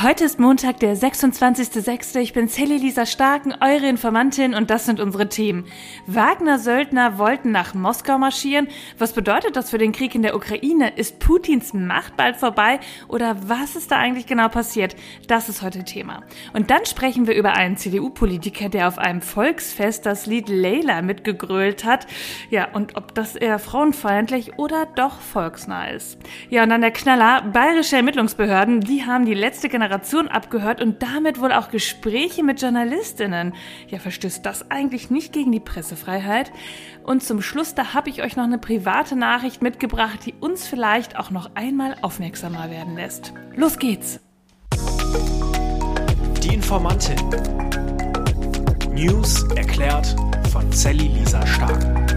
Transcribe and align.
Heute 0.00 0.22
ist 0.22 0.38
Montag, 0.38 0.78
der 0.78 0.96
26.06. 0.96 2.20
Ich 2.20 2.32
bin 2.32 2.46
Sally 2.46 2.76
Lisa 2.76 3.04
Starken, 3.04 3.52
eure 3.60 3.88
Informantin 3.88 4.54
und 4.54 4.70
das 4.70 4.86
sind 4.86 5.00
unsere 5.00 5.28
Themen. 5.28 5.64
Wagner-Söldner 6.06 7.18
wollten 7.18 7.50
nach 7.50 7.74
Moskau 7.74 8.16
marschieren. 8.16 8.68
Was 8.96 9.12
bedeutet 9.12 9.56
das 9.56 9.70
für 9.70 9.78
den 9.78 9.90
Krieg 9.90 10.14
in 10.14 10.22
der 10.22 10.36
Ukraine? 10.36 10.92
Ist 10.94 11.18
Putins 11.18 11.74
Macht 11.74 12.16
bald 12.16 12.36
vorbei? 12.36 12.78
Oder 13.08 13.48
was 13.48 13.74
ist 13.74 13.90
da 13.90 13.96
eigentlich 13.96 14.26
genau 14.26 14.48
passiert? 14.48 14.94
Das 15.26 15.48
ist 15.48 15.62
heute 15.62 15.82
Thema. 15.82 16.22
Und 16.52 16.70
dann 16.70 16.86
sprechen 16.86 17.26
wir 17.26 17.34
über 17.34 17.54
einen 17.54 17.76
CDU-Politiker, 17.76 18.68
der 18.68 18.86
auf 18.86 18.98
einem 18.98 19.20
Volksfest 19.20 20.06
das 20.06 20.26
Lied 20.26 20.48
Leila 20.48 21.02
mitgegrölt 21.02 21.82
hat. 21.82 22.06
Ja, 22.50 22.68
und 22.72 22.96
ob 22.96 23.16
das 23.16 23.34
eher 23.34 23.58
frauenfeindlich 23.58 24.60
oder 24.60 24.86
doch 24.86 25.20
volksnah 25.20 25.88
ist. 25.90 26.20
Ja, 26.50 26.62
und 26.62 26.68
dann 26.68 26.82
der 26.82 26.92
Knaller. 26.92 27.42
Bayerische 27.42 27.96
Ermittlungsbehörden, 27.96 28.80
die 28.80 29.04
haben 29.04 29.24
die 29.24 29.34
letzte 29.34 29.68
Generation 29.68 29.87
Generation 29.88 30.28
abgehört 30.28 30.82
und 30.82 31.02
damit 31.02 31.40
wohl 31.40 31.50
auch 31.50 31.70
Gespräche 31.70 32.42
mit 32.42 32.60
Journalistinnen. 32.60 33.54
Ja, 33.88 33.98
verstößt 33.98 34.44
das 34.44 34.70
eigentlich 34.70 35.10
nicht 35.10 35.32
gegen 35.32 35.50
die 35.50 35.60
Pressefreiheit? 35.60 36.52
Und 37.04 37.22
zum 37.22 37.40
Schluss, 37.40 37.74
da 37.74 37.94
habe 37.94 38.10
ich 38.10 38.22
euch 38.22 38.36
noch 38.36 38.44
eine 38.44 38.58
private 38.58 39.16
Nachricht 39.16 39.62
mitgebracht, 39.62 40.20
die 40.26 40.34
uns 40.40 40.66
vielleicht 40.66 41.18
auch 41.18 41.30
noch 41.30 41.50
einmal 41.54 41.96
aufmerksamer 42.02 42.70
werden 42.70 42.96
lässt. 42.96 43.32
Los 43.56 43.78
geht's! 43.78 44.20
Die 46.42 46.54
Informantin. 46.54 47.16
News 48.92 49.42
erklärt 49.56 50.14
von 50.52 50.70
Sally 50.70 51.08
Lisa 51.08 51.46
Stark. 51.46 52.07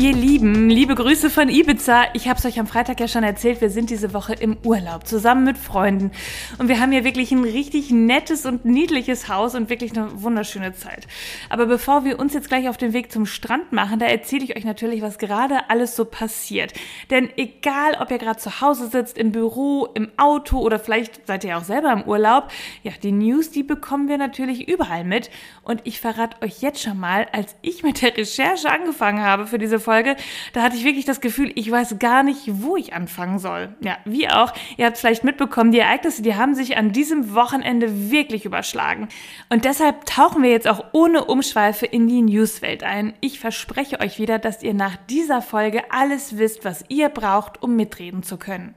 Ihr 0.00 0.14
Lieben, 0.14 0.70
liebe 0.70 0.94
Grüße 0.94 1.28
von 1.28 1.50
Ibiza. 1.50 2.04
Ich 2.14 2.26
habe 2.26 2.38
es 2.38 2.46
euch 2.46 2.58
am 2.58 2.66
Freitag 2.66 3.00
ja 3.00 3.06
schon 3.06 3.22
erzählt, 3.22 3.60
wir 3.60 3.68
sind 3.68 3.90
diese 3.90 4.14
Woche 4.14 4.32
im 4.32 4.56
Urlaub 4.64 5.06
zusammen 5.06 5.44
mit 5.44 5.58
Freunden 5.58 6.10
und 6.56 6.68
wir 6.68 6.80
haben 6.80 6.90
hier 6.90 7.04
wirklich 7.04 7.32
ein 7.32 7.44
richtig 7.44 7.90
nettes 7.90 8.46
und 8.46 8.64
niedliches 8.64 9.28
Haus 9.28 9.54
und 9.54 9.68
wirklich 9.68 9.94
eine 9.94 10.22
wunderschöne 10.22 10.72
Zeit. 10.72 11.06
Aber 11.50 11.66
bevor 11.66 12.06
wir 12.06 12.18
uns 12.18 12.32
jetzt 12.32 12.48
gleich 12.48 12.70
auf 12.70 12.78
den 12.78 12.94
Weg 12.94 13.12
zum 13.12 13.26
Strand 13.26 13.72
machen, 13.72 13.98
da 13.98 14.06
erzähle 14.06 14.44
ich 14.44 14.56
euch 14.56 14.64
natürlich, 14.64 15.02
was 15.02 15.18
gerade 15.18 15.68
alles 15.68 15.96
so 15.96 16.06
passiert. 16.06 16.72
Denn 17.10 17.28
egal, 17.36 17.98
ob 18.00 18.10
ihr 18.10 18.16
gerade 18.16 18.38
zu 18.38 18.62
Hause 18.62 18.88
sitzt, 18.88 19.18
im 19.18 19.32
Büro, 19.32 19.86
im 19.92 20.08
Auto 20.16 20.60
oder 20.60 20.78
vielleicht 20.78 21.26
seid 21.26 21.44
ihr 21.44 21.58
auch 21.58 21.64
selber 21.64 21.92
im 21.92 22.04
Urlaub, 22.04 22.48
ja, 22.84 22.92
die 23.02 23.12
News, 23.12 23.50
die 23.50 23.64
bekommen 23.64 24.08
wir 24.08 24.16
natürlich 24.16 24.66
überall 24.66 25.04
mit 25.04 25.28
und 25.62 25.82
ich 25.84 26.00
verrate 26.00 26.40
euch 26.42 26.62
jetzt 26.62 26.80
schon 26.80 26.98
mal, 26.98 27.26
als 27.32 27.54
ich 27.60 27.82
mit 27.82 28.00
der 28.00 28.16
Recherche 28.16 28.70
angefangen 28.70 29.20
habe 29.20 29.46
für 29.46 29.58
diese 29.58 29.78
Folge, 29.78 29.89
Folge, 29.90 30.14
da 30.52 30.62
hatte 30.62 30.76
ich 30.76 30.84
wirklich 30.84 31.04
das 31.04 31.20
Gefühl, 31.20 31.50
ich 31.56 31.68
weiß 31.68 31.98
gar 31.98 32.22
nicht, 32.22 32.42
wo 32.62 32.76
ich 32.76 32.94
anfangen 32.94 33.40
soll. 33.40 33.74
Ja, 33.80 33.96
wie 34.04 34.28
auch, 34.28 34.52
ihr 34.76 34.86
habt 34.86 34.94
es 34.94 35.00
vielleicht 35.00 35.24
mitbekommen, 35.24 35.72
die 35.72 35.80
Ereignisse, 35.80 36.22
die 36.22 36.36
haben 36.36 36.54
sich 36.54 36.76
an 36.76 36.92
diesem 36.92 37.34
Wochenende 37.34 38.12
wirklich 38.12 38.44
überschlagen. 38.44 39.08
Und 39.48 39.64
deshalb 39.64 40.06
tauchen 40.06 40.44
wir 40.44 40.50
jetzt 40.50 40.68
auch 40.68 40.84
ohne 40.92 41.24
Umschweife 41.24 41.86
in 41.86 42.06
die 42.06 42.22
Newswelt 42.22 42.84
ein. 42.84 43.14
Ich 43.20 43.40
verspreche 43.40 43.98
euch 43.98 44.20
wieder, 44.20 44.38
dass 44.38 44.62
ihr 44.62 44.74
nach 44.74 44.94
dieser 45.08 45.42
Folge 45.42 45.82
alles 45.90 46.38
wisst, 46.38 46.64
was 46.64 46.84
ihr 46.88 47.08
braucht, 47.08 47.60
um 47.60 47.74
mitreden 47.74 48.22
zu 48.22 48.36
können. 48.36 48.76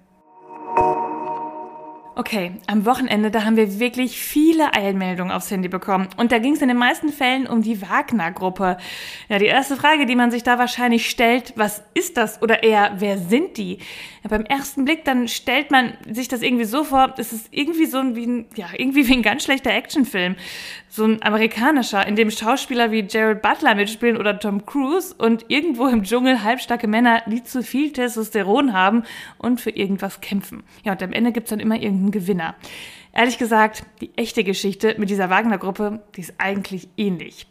Okay, 2.16 2.52
am 2.68 2.86
Wochenende, 2.86 3.32
da 3.32 3.44
haben 3.44 3.56
wir 3.56 3.80
wirklich 3.80 4.20
viele 4.20 4.76
Eilmeldungen 4.76 5.32
aufs 5.32 5.50
Handy 5.50 5.68
bekommen. 5.68 6.08
Und 6.16 6.32
da 6.32 6.38
ging 6.38 6.54
es 6.54 6.62
in 6.62 6.68
den 6.68 6.78
meisten 6.78 7.10
Fällen 7.10 7.48
um 7.48 7.64
die 7.64 7.82
Wagner-Gruppe. 7.82 8.78
Ja, 9.30 9.40
die 9.40 9.48
erste 9.48 9.76
Frage, 9.76 10.06
die 10.06 10.16
man 10.16 10.30
sich 10.30 10.44
da 10.44 10.60
wahrscheinlich 10.60 11.10
stellt, 11.10 11.54
was 11.56 11.82
ist 11.96 12.18
das? 12.18 12.40
Oder 12.44 12.62
eher, 12.62 12.92
wer 12.98 13.18
sind 13.18 13.58
die? 13.58 13.80
Ja, 14.24 14.30
beim 14.30 14.44
ersten 14.44 14.86
Blick, 14.86 15.06
dann 15.06 15.28
stellt 15.28 15.72
man 15.72 15.94
sich 16.08 16.28
das 16.28 16.44
irgendwie 16.44 16.66
so 16.66 16.84
vor, 16.84 17.16
es 17.18 17.34
ist 17.34 17.48
irgendwie 17.50 17.88
so 17.88 17.98
ein, 17.98 18.16
wie 18.16 18.28
ein, 18.28 18.46
ja, 18.56 18.68
irgendwie 18.78 19.08
wie 19.08 19.14
ein 19.14 19.24
ganz 19.24 19.44
schlechter 19.44 19.72
Actionfilm. 19.72 20.36
So 20.90 21.06
ein 21.06 21.24
amerikanischer, 21.24 22.06
in 22.06 22.16
dem 22.16 22.30
Schauspieler 22.30 22.92
wie 22.92 23.02
Gerald 23.02 23.42
Butler 23.42 23.74
mitspielen 23.74 24.18
oder 24.18 24.38
Tom 24.38 24.68
Cruise 24.68 25.16
und 25.18 25.46
irgendwo 25.48 25.88
im 25.88 26.04
Dschungel 26.04 26.44
halbstarke 26.44 26.88
Männer, 26.88 27.24
die 27.26 27.44
zu 27.44 27.64
viel 27.64 27.92
Testosteron 27.92 28.74
haben 28.74 29.02
und 29.40 29.60
für 29.60 29.72
irgendwas 29.72 30.22
kämpfen. 30.22 30.62
Ja, 30.84 30.92
und 30.92 31.02
am 31.02 31.12
Ende 31.12 31.32
gibt's 31.32 31.50
dann 31.50 31.60
immer 31.60 31.76
irgendeinen 31.76 32.03
Gewinner. 32.12 32.56
Ehrlich 33.16 33.38
gesagt, 33.38 33.84
die 34.02 34.10
echte 34.18 34.44
Geschichte 34.44 34.96
mit 34.98 35.12
dieser 35.12 35.30
Wagner-Gruppe, 35.30 36.02
die 36.16 36.22
ist 36.22 36.34
eigentlich 36.40 36.88
ähnlich. 36.98 37.46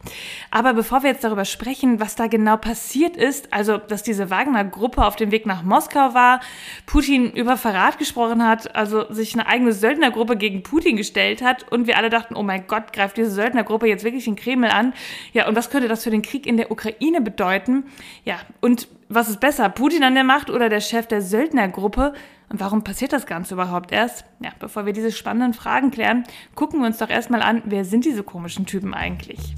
Aber 0.51 0.73
bevor 0.73 1.03
wir 1.03 1.11
jetzt 1.11 1.23
darüber 1.23 1.45
sprechen, 1.45 2.01
was 2.01 2.17
da 2.17 2.27
genau 2.27 2.57
passiert 2.57 3.15
ist, 3.15 3.53
also 3.53 3.77
dass 3.77 4.03
diese 4.03 4.29
Wagner-Gruppe 4.29 5.05
auf 5.05 5.15
dem 5.15 5.31
Weg 5.31 5.45
nach 5.45 5.63
Moskau 5.63 6.13
war, 6.13 6.41
Putin 6.85 7.31
über 7.31 7.55
Verrat 7.55 7.97
gesprochen 7.97 8.45
hat, 8.45 8.75
also 8.75 9.09
sich 9.13 9.35
eine 9.35 9.47
eigene 9.47 9.71
Söldnergruppe 9.71 10.35
gegen 10.35 10.63
Putin 10.63 10.97
gestellt 10.97 11.41
hat 11.41 11.71
und 11.71 11.87
wir 11.87 11.97
alle 11.97 12.09
dachten, 12.09 12.35
oh 12.35 12.43
mein 12.43 12.67
Gott, 12.67 12.91
greift 12.91 13.15
diese 13.15 13.31
Söldnergruppe 13.31 13.87
jetzt 13.87 14.03
wirklich 14.03 14.25
den 14.25 14.35
Kreml 14.35 14.67
an? 14.67 14.93
Ja, 15.31 15.47
und 15.47 15.55
was 15.55 15.69
könnte 15.69 15.87
das 15.87 16.03
für 16.03 16.11
den 16.11 16.23
Krieg 16.23 16.45
in 16.45 16.57
der 16.57 16.71
Ukraine 16.71 17.21
bedeuten? 17.21 17.85
Ja, 18.25 18.35
und 18.59 18.89
was 19.07 19.29
ist 19.29 19.39
besser, 19.39 19.69
Putin 19.69 20.03
an 20.03 20.15
der 20.15 20.25
Macht 20.25 20.49
oder 20.49 20.67
der 20.67 20.81
Chef 20.81 21.07
der 21.07 21.21
Söldnergruppe? 21.21 22.13
Und 22.49 22.59
warum 22.59 22.83
passiert 22.83 23.13
das 23.13 23.25
Ganze 23.25 23.55
überhaupt 23.55 23.91
erst? 23.91 24.25
Ja, 24.39 24.51
bevor 24.59 24.85
wir 24.85 24.93
diese 24.93 25.11
spannenden 25.11 25.53
Fragen 25.53 25.91
klären, 25.91 26.23
gucken 26.55 26.79
wir 26.81 26.87
uns 26.87 26.97
doch 26.97 27.09
erstmal 27.09 27.41
an, 27.41 27.61
wer 27.65 27.85
sind 27.85 28.05
diese 28.05 28.23
komischen 28.23 28.65
Typen 28.65 28.93
eigentlich? 28.93 29.55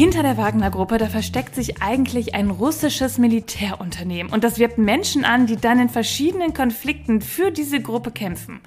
Hinter 0.00 0.22
der 0.22 0.38
Wagner-Gruppe, 0.38 0.96
da 0.96 1.08
versteckt 1.08 1.54
sich 1.54 1.82
eigentlich 1.82 2.34
ein 2.34 2.48
russisches 2.48 3.18
Militärunternehmen 3.18 4.32
und 4.32 4.44
das 4.44 4.58
wirbt 4.58 4.78
Menschen 4.78 5.26
an, 5.26 5.46
die 5.46 5.56
dann 5.56 5.78
in 5.78 5.90
verschiedenen 5.90 6.54
Konflikten 6.54 7.20
für 7.20 7.50
diese 7.50 7.80
Gruppe 7.80 8.10
kämpfen. 8.10 8.60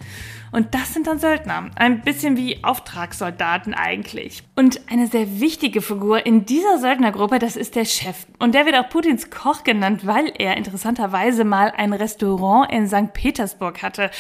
Und 0.54 0.76
das 0.76 0.94
sind 0.94 1.08
dann 1.08 1.18
Söldner. 1.18 1.72
Ein 1.76 2.02
bisschen 2.02 2.38
wie 2.38 2.64
Auftragssoldaten 2.64 3.74
eigentlich. 3.74 4.44
Und 4.56 4.82
eine 4.88 5.08
sehr 5.08 5.40
wichtige 5.42 5.82
Figur 5.82 6.28
in 6.28 6.46
dieser 6.46 6.78
Söldnergruppe, 6.78 7.40
das 7.40 7.56
ist 7.56 7.76
der 7.76 7.86
Chef. 7.86 8.28
Und 8.38 8.54
der 8.54 8.68
wird 8.68 8.76
auch 8.76 8.88
Putins 8.88 9.32
Koch 9.32 9.64
genannt, 9.64 10.06
weil 10.06 10.32
er 10.38 10.56
interessanterweise 10.56 11.44
mal 11.44 11.74
ein 11.76 11.92
Restaurant 11.92 12.72
in 12.72 12.88
St. 12.88 13.14
Petersburg 13.14 13.82
hatte. 13.82 14.12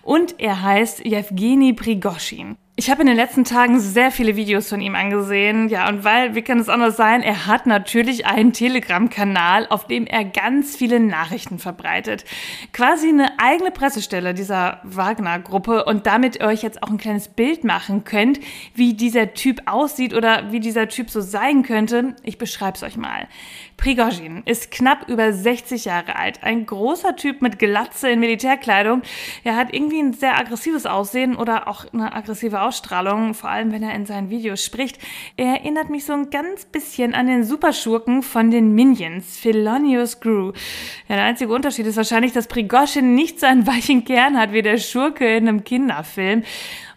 Und 0.00 0.40
er 0.40 0.62
heißt 0.62 1.04
Yevgeny 1.04 1.74
Prigoschin. 1.74 2.56
Ich 2.74 2.90
habe 2.90 3.02
in 3.02 3.06
den 3.06 3.16
letzten 3.16 3.44
Tagen 3.44 3.78
sehr 3.80 4.10
viele 4.10 4.34
Videos 4.34 4.70
von 4.70 4.80
ihm 4.80 4.94
angesehen. 4.94 5.68
Ja, 5.68 5.90
und 5.90 6.04
weil, 6.04 6.34
wie 6.34 6.40
kann 6.40 6.58
es 6.58 6.70
anders 6.70 6.96
sein, 6.96 7.22
er 7.22 7.46
hat 7.46 7.66
natürlich 7.66 8.24
einen 8.24 8.54
Telegram-Kanal, 8.54 9.66
auf 9.68 9.86
dem 9.86 10.06
er 10.06 10.24
ganz 10.24 10.74
viele 10.74 10.98
Nachrichten 10.98 11.58
verbreitet. 11.58 12.24
Quasi 12.72 13.10
eine 13.10 13.38
eigene 13.38 13.72
Pressestelle 13.72 14.32
dieser 14.32 14.80
Wagner-Gruppe 14.84 15.84
und 15.84 16.06
damit 16.06 16.36
ihr 16.36 16.46
euch 16.46 16.62
jetzt 16.62 16.82
auch 16.82 16.88
ein 16.88 16.96
kleines 16.96 17.28
Bild 17.28 17.62
machen 17.62 18.04
könnt, 18.04 18.40
wie 18.74 18.94
dieser 18.94 19.34
Typ 19.34 19.60
aussieht 19.66 20.14
oder 20.14 20.50
wie 20.50 20.60
dieser 20.60 20.88
Typ 20.88 21.10
so 21.10 21.20
sein 21.20 21.64
könnte. 21.64 22.16
Ich 22.22 22.38
beschreibe 22.38 22.76
es 22.76 22.82
euch 22.82 22.96
mal. 22.96 23.28
Prigozhin 23.76 24.44
ist 24.46 24.70
knapp 24.70 25.10
über 25.10 25.32
60 25.32 25.84
Jahre 25.84 26.16
alt. 26.16 26.42
Ein 26.42 26.64
großer 26.64 27.16
Typ 27.16 27.42
mit 27.42 27.58
Glatze 27.58 28.08
in 28.08 28.20
Militärkleidung. 28.20 29.02
Er 29.44 29.56
hat 29.56 29.74
irgendwie 29.74 30.00
ein 30.00 30.14
sehr 30.14 30.38
aggressives 30.38 30.86
Aussehen 30.86 31.36
oder 31.36 31.68
auch 31.68 31.84
eine 31.92 32.14
aggressive 32.14 32.61
Ausstrahlung, 32.62 33.34
vor 33.34 33.50
allem 33.50 33.72
wenn 33.72 33.82
er 33.82 33.94
in 33.94 34.06
seinen 34.06 34.30
Videos 34.30 34.64
spricht. 34.64 34.98
Er 35.36 35.54
erinnert 35.54 35.90
mich 35.90 36.04
so 36.04 36.12
ein 36.12 36.30
ganz 36.30 36.64
bisschen 36.64 37.14
an 37.14 37.26
den 37.26 37.44
Superschurken 37.44 38.22
von 38.22 38.50
den 38.50 38.74
Minions, 38.74 39.38
Felonious 39.38 40.20
Gru. 40.20 40.52
Ja, 41.08 41.16
der 41.16 41.24
einzige 41.24 41.52
Unterschied 41.52 41.86
ist 41.86 41.96
wahrscheinlich, 41.96 42.32
dass 42.32 42.46
Prigozhin 42.46 43.14
nicht 43.14 43.40
so 43.40 43.46
einen 43.46 43.66
weichen 43.66 44.04
Kern 44.04 44.38
hat 44.38 44.52
wie 44.52 44.62
der 44.62 44.78
Schurke 44.78 45.36
in 45.36 45.48
einem 45.48 45.64
Kinderfilm. 45.64 46.42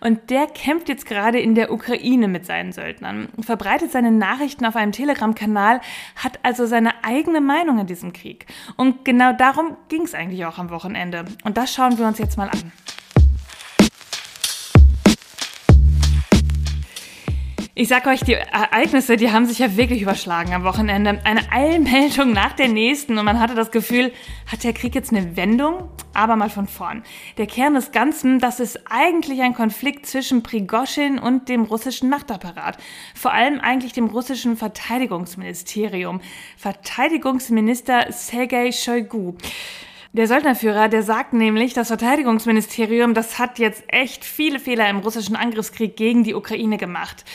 Und 0.05 0.29
der 0.29 0.45
kämpft 0.45 0.87
jetzt 0.87 1.07
gerade 1.07 1.39
in 1.39 1.55
der 1.55 1.71
Ukraine 1.71 2.27
mit 2.27 2.45
seinen 2.45 2.71
Söldnern, 2.71 3.29
verbreitet 3.39 3.91
seine 3.91 4.11
Nachrichten 4.11 4.65
auf 4.65 4.75
einem 4.75 4.91
Telegram-Kanal, 4.91 5.81
hat 6.15 6.39
also 6.43 6.67
seine 6.67 7.03
eigene 7.03 7.41
Meinung 7.41 7.79
in 7.79 7.87
diesem 7.87 8.13
Krieg. 8.13 8.45
Und 8.77 9.03
genau 9.03 9.33
darum 9.33 9.77
ging 9.89 10.03
es 10.03 10.13
eigentlich 10.13 10.45
auch 10.45 10.59
am 10.59 10.69
Wochenende. 10.69 11.25
Und 11.43 11.57
das 11.57 11.73
schauen 11.73 11.97
wir 11.97 12.05
uns 12.05 12.19
jetzt 12.19 12.37
mal 12.37 12.49
an. 12.49 12.71
Ich 17.77 17.89
sag 17.89 18.07
euch, 18.07 18.21
die 18.21 18.35
Ereignisse, 18.35 19.17
die 19.17 19.33
haben 19.33 19.45
sich 19.45 19.59
ja 19.59 19.75
wirklich 19.75 20.01
überschlagen 20.01 20.53
am 20.53 20.63
Wochenende. 20.63 21.19
Eine 21.25 21.51
Eilmeldung 21.51 22.31
nach 22.31 22.53
der 22.53 22.69
nächsten 22.69 23.17
und 23.17 23.25
man 23.25 23.37
hatte 23.37 23.53
das 23.53 23.69
Gefühl, 23.69 24.13
hat 24.49 24.63
der 24.63 24.71
Krieg 24.71 24.95
jetzt 24.95 25.11
eine 25.11 25.35
Wendung? 25.35 25.89
Aber 26.13 26.37
mal 26.37 26.49
von 26.49 26.67
vorn. 26.67 27.03
Der 27.37 27.47
Kern 27.47 27.73
des 27.73 27.91
Ganzen, 27.91 28.39
das 28.39 28.61
ist 28.61 28.79
eigentlich 28.89 29.41
ein 29.41 29.53
Konflikt 29.53 30.05
zwischen 30.05 30.41
Prigoschin 30.41 31.19
und 31.19 31.49
dem 31.49 31.63
russischen 31.63 32.09
Machtapparat. 32.09 32.77
Vor 33.13 33.33
allem 33.33 33.59
eigentlich 33.59 33.91
dem 33.91 34.05
russischen 34.05 34.55
Verteidigungsministerium. 34.55 36.21
Verteidigungsminister 36.55 38.09
Sergei 38.13 38.71
Shoigu. 38.71 39.33
Der 40.15 40.27
Söldnerführer, 40.27 40.87
der 40.87 41.03
sagt 41.03 41.33
nämlich, 41.33 41.73
das 41.73 41.89
Verteidigungsministerium, 41.89 43.13
das 43.13 43.37
hat 43.37 43.59
jetzt 43.59 43.83
echt 43.87 44.23
viele 44.23 44.61
Fehler 44.61 44.89
im 44.89 44.99
russischen 44.99 45.35
Angriffskrieg 45.35 45.97
gegen 45.97 46.23
die 46.23 46.35
Ukraine 46.35 46.77
gemacht. 46.77 47.25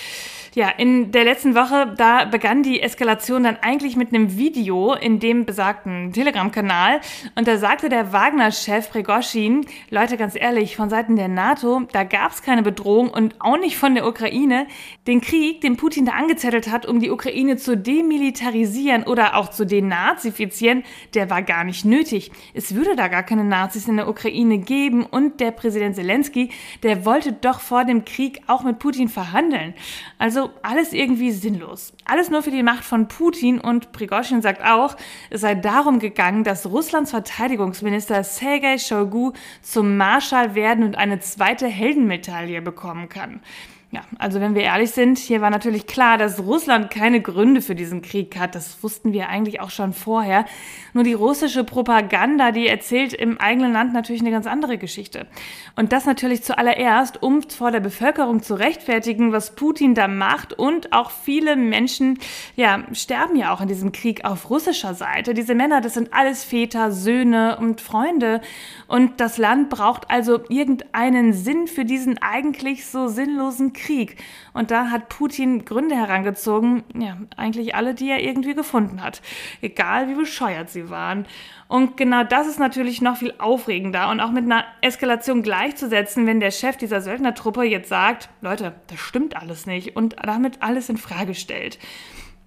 Ja, 0.53 0.69
in 0.69 1.13
der 1.13 1.23
letzten 1.23 1.55
Woche, 1.55 1.95
da 1.97 2.25
begann 2.25 2.65
die 2.65 2.83
Eskalation 2.83 3.45
dann 3.45 3.57
eigentlich 3.63 3.95
mit 3.95 4.13
einem 4.13 4.37
Video 4.37 4.95
in 4.95 5.21
dem 5.21 5.47
besagten 5.47 6.13
Telegram-Kanal. 6.13 7.01
Und 7.37 7.47
da 7.47 7.57
sagte 7.57 7.89
der 7.89 8.13
Wagner-Chef 8.13 8.91
Pregoschin, 8.91 9.65
Leute, 9.91 10.17
ganz 10.17 10.35
ehrlich, 10.35 10.75
von 10.75 10.91
Seiten 10.91 11.15
der 11.15 11.29
NATO, 11.29 11.83
da 11.93 12.03
gab 12.03 12.33
es 12.33 12.43
keine 12.43 12.63
Bedrohung 12.63 13.11
und 13.11 13.37
auch 13.39 13.59
nicht 13.59 13.77
von 13.77 13.95
der 13.95 14.05
Ukraine. 14.05 14.67
Den 15.07 15.21
Krieg, 15.21 15.61
den 15.61 15.77
Putin 15.77 16.05
da 16.05 16.13
angezettelt 16.13 16.69
hat, 16.69 16.85
um 16.85 16.99
die 16.99 17.11
Ukraine 17.11 17.57
zu 17.57 17.77
demilitarisieren 17.77 19.05
oder 19.05 19.37
auch 19.37 19.51
zu 19.51 19.65
denazifizieren, 19.65 20.83
der 21.15 21.31
war 21.31 21.43
gar 21.43 21.63
nicht 21.63 21.85
nötig. 21.85 22.33
Es 22.55 22.75
würde 22.75 22.97
da 22.97 23.07
gar 23.07 23.23
keine 23.23 23.45
Nazis 23.45 23.87
in 23.87 23.99
der 23.99 24.09
Ukraine 24.09 24.59
geben 24.59 25.05
und 25.05 25.39
der 25.39 25.53
Präsident 25.53 25.95
Zelensky, 25.95 26.51
der 26.83 27.05
wollte 27.05 27.33
doch 27.33 27.61
vor 27.61 27.85
dem 27.85 28.05
Krieg 28.05 28.41
auch 28.49 28.65
mit 28.65 28.81
Putin 28.81 29.09
verhandeln. 29.09 29.75
Also 30.19 30.40
also 30.41 30.53
alles 30.63 30.93
irgendwie 30.93 31.33
sinnlos. 31.33 31.93
Alles 32.07 32.31
nur 32.31 32.43
für 32.43 32.51
die 32.51 32.63
Macht 32.63 32.85
von 32.85 33.09
Putin 33.09 33.61
und 33.61 33.93
Prigozhin 33.93 34.41
sagt 34.41 34.65
auch, 34.65 34.97
es 35.29 35.43
sei 35.43 35.55
darum 35.55 35.99
gegangen, 35.99 36.45
dass 36.45 36.67
Russlands 36.67 37.11
Verteidigungsminister 37.11 38.25
Sergei 38.25 38.79
Shoigu 38.79 39.33
zum 39.61 39.97
Marschall 39.99 40.55
werden 40.55 40.85
und 40.85 40.97
eine 40.97 41.21
zweite 41.21 41.67
Heldenmedaille 41.67 42.63
bekommen 42.63 43.09
kann. 43.09 43.41
Ja, 43.93 44.03
also 44.19 44.41
wenn 44.41 44.55
wir 44.55 44.63
ehrlich 44.63 44.93
sind, 44.93 45.19
hier 45.19 45.41
war 45.41 45.51
natürlich 45.51 45.85
klar, 45.85 46.17
dass 46.17 46.39
Russland 46.39 46.93
keine 46.93 47.21
Gründe 47.21 47.61
für 47.61 47.75
diesen 47.75 48.03
Krieg 48.03 48.39
hat. 48.39 48.55
Das 48.55 48.85
wussten 48.85 49.13
wir 49.13 49.29
eigentlich 49.29 49.61
auch 49.61 49.71
schon 49.71 49.95
vorher. 49.95 50.45
Nur 50.93 51.03
die 51.03 51.13
russische 51.13 51.65
Propaganda, 51.65 52.53
die 52.53 52.69
erzählt 52.69 53.13
im 53.13 53.39
eigenen 53.41 53.73
Land 53.73 53.93
natürlich 53.93 54.21
eine 54.21 54.31
ganz 54.31 54.47
andere 54.47 54.79
Geschichte. 54.79 55.27
Und 55.75 55.93
das 55.93 56.07
natürlich 56.07 56.45
zuallererst, 56.45 57.21
um 57.21 57.43
vor 57.43 57.73
der 57.73 57.81
Bevölkerung 57.81 58.45
zu 58.45 58.55
rechtfertigen, 58.55 59.33
was 59.33 59.57
Putin 59.57 59.97
da 59.97 60.07
macht. 60.07 60.53
Und 60.53 60.93
auch 60.93 61.11
viele 61.11 61.57
Menschen, 61.57 62.21
ja, 62.55 62.85
sterben 62.93 63.35
ja 63.35 63.53
auch 63.53 63.61
in 63.61 63.67
diesem 63.67 63.91
Krieg 63.91 64.25
auf 64.25 64.51
russischer 64.51 64.95
Seite. 64.95 65.35
Diese 65.35 65.57
Männer, 65.57 65.81
das 65.81 65.95
sind 65.95 66.15
alles 66.15 66.45
Väter, 66.45 66.93
Söhne 66.93 67.59
und 67.59 67.81
Freunde. 67.81 68.41
Und 68.87 69.19
das 69.19 69.37
Land 69.37 69.69
braucht 69.69 70.09
also 70.13 70.39
irgendeinen 70.49 71.33
Sinn 71.33 71.67
für 71.67 71.85
diesen 71.85 72.19
eigentlich 72.19 72.87
so 72.87 73.09
sinnlosen 73.09 73.73
Krieg. 73.73 73.80
Krieg. 73.81 74.17
Und 74.53 74.71
da 74.71 74.91
hat 74.91 75.09
Putin 75.09 75.65
Gründe 75.65 75.97
herangezogen, 75.97 76.85
ja, 76.95 77.17
eigentlich 77.37 77.75
alle, 77.75 77.95
die 77.95 78.11
er 78.11 78.23
irgendwie 78.23 78.55
gefunden 78.55 79.03
hat. 79.03 79.23
Egal 79.61 80.09
wie 80.09 80.15
bescheuert 80.15 80.71
sie 80.71 80.91
waren. 80.91 81.27
Und 81.69 81.97
genau 81.97 82.25
das 82.25 82.47
ist 82.47 82.59
natürlich 82.59 83.01
noch 83.01 83.17
viel 83.17 83.35
aufregender 83.39 84.11
und 84.11 84.21
auch 84.21 84.33
mit 84.33 84.45
einer 84.45 84.65
Eskalation 84.81 85.43
gleichzusetzen, 85.43 86.27
wenn 86.27 86.41
der 86.41 86.51
Chef 86.51 86.77
dieser 86.77 87.01
Söldnertruppe 87.01 87.63
jetzt 87.63 87.89
sagt, 87.89 88.29
Leute, 88.41 88.75
das 88.89 88.99
stimmt 88.99 89.37
alles 89.37 89.67
nicht 89.67 89.97
und 89.97 90.17
damit 90.25 90.63
alles 90.63 90.89
in 90.89 90.97
Frage 90.97 91.35
stellt. 91.35 91.79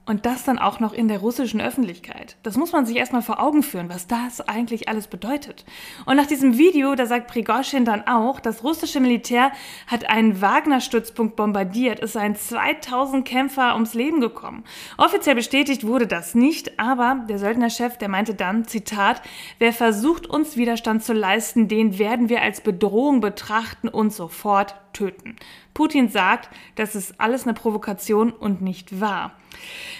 Und 0.05 0.25
das 0.25 0.43
dann 0.43 0.59
auch 0.59 0.81
noch 0.81 0.91
in 0.91 1.07
der 1.07 1.19
russischen 1.19 1.61
Öffentlichkeit. 1.61 2.35
Das 2.43 2.57
muss 2.57 2.73
man 2.73 2.85
sich 2.85 2.97
erstmal 2.97 3.21
vor 3.21 3.41
Augen 3.41 3.63
führen, 3.63 3.87
was 3.87 4.05
das 4.05 4.41
eigentlich 4.41 4.89
alles 4.89 5.07
bedeutet. 5.07 5.63
Und 6.05 6.17
nach 6.17 6.25
diesem 6.25 6.57
Video, 6.57 6.93
da 6.95 7.05
sagt 7.05 7.27
Prigozhin 7.27 7.85
dann 7.85 8.05
auch, 8.05 8.41
das 8.41 8.65
russische 8.65 8.99
Militär 8.99 9.53
hat 9.87 10.09
einen 10.09 10.41
Wagner-Stützpunkt 10.41 11.37
bombardiert. 11.37 12.01
Es 12.03 12.13
seien 12.13 12.35
2000 12.35 13.25
Kämpfer 13.25 13.75
ums 13.75 13.93
Leben 13.93 14.19
gekommen. 14.19 14.65
Offiziell 14.97 15.35
bestätigt 15.35 15.87
wurde 15.87 16.05
das 16.05 16.35
nicht, 16.35 16.77
aber 16.77 17.23
der 17.29 17.39
Söldnerchef, 17.39 17.97
der 17.97 18.09
meinte 18.09 18.35
dann, 18.35 18.65
Zitat, 18.65 19.21
wer 19.59 19.71
versucht, 19.71 20.27
uns 20.27 20.57
Widerstand 20.57 21.05
zu 21.05 21.13
leisten, 21.13 21.69
den 21.69 21.97
werden 21.97 22.27
wir 22.27 22.41
als 22.41 22.59
Bedrohung 22.59 23.21
betrachten 23.21 23.87
und 23.87 24.11
sofort 24.11 24.75
töten. 24.91 25.37
Putin 25.73 26.09
sagt, 26.09 26.49
das 26.75 26.93
ist 26.95 27.19
alles 27.19 27.43
eine 27.43 27.53
Provokation 27.53 28.31
und 28.31 28.61
nicht 28.61 28.99
wahr. 28.99 29.31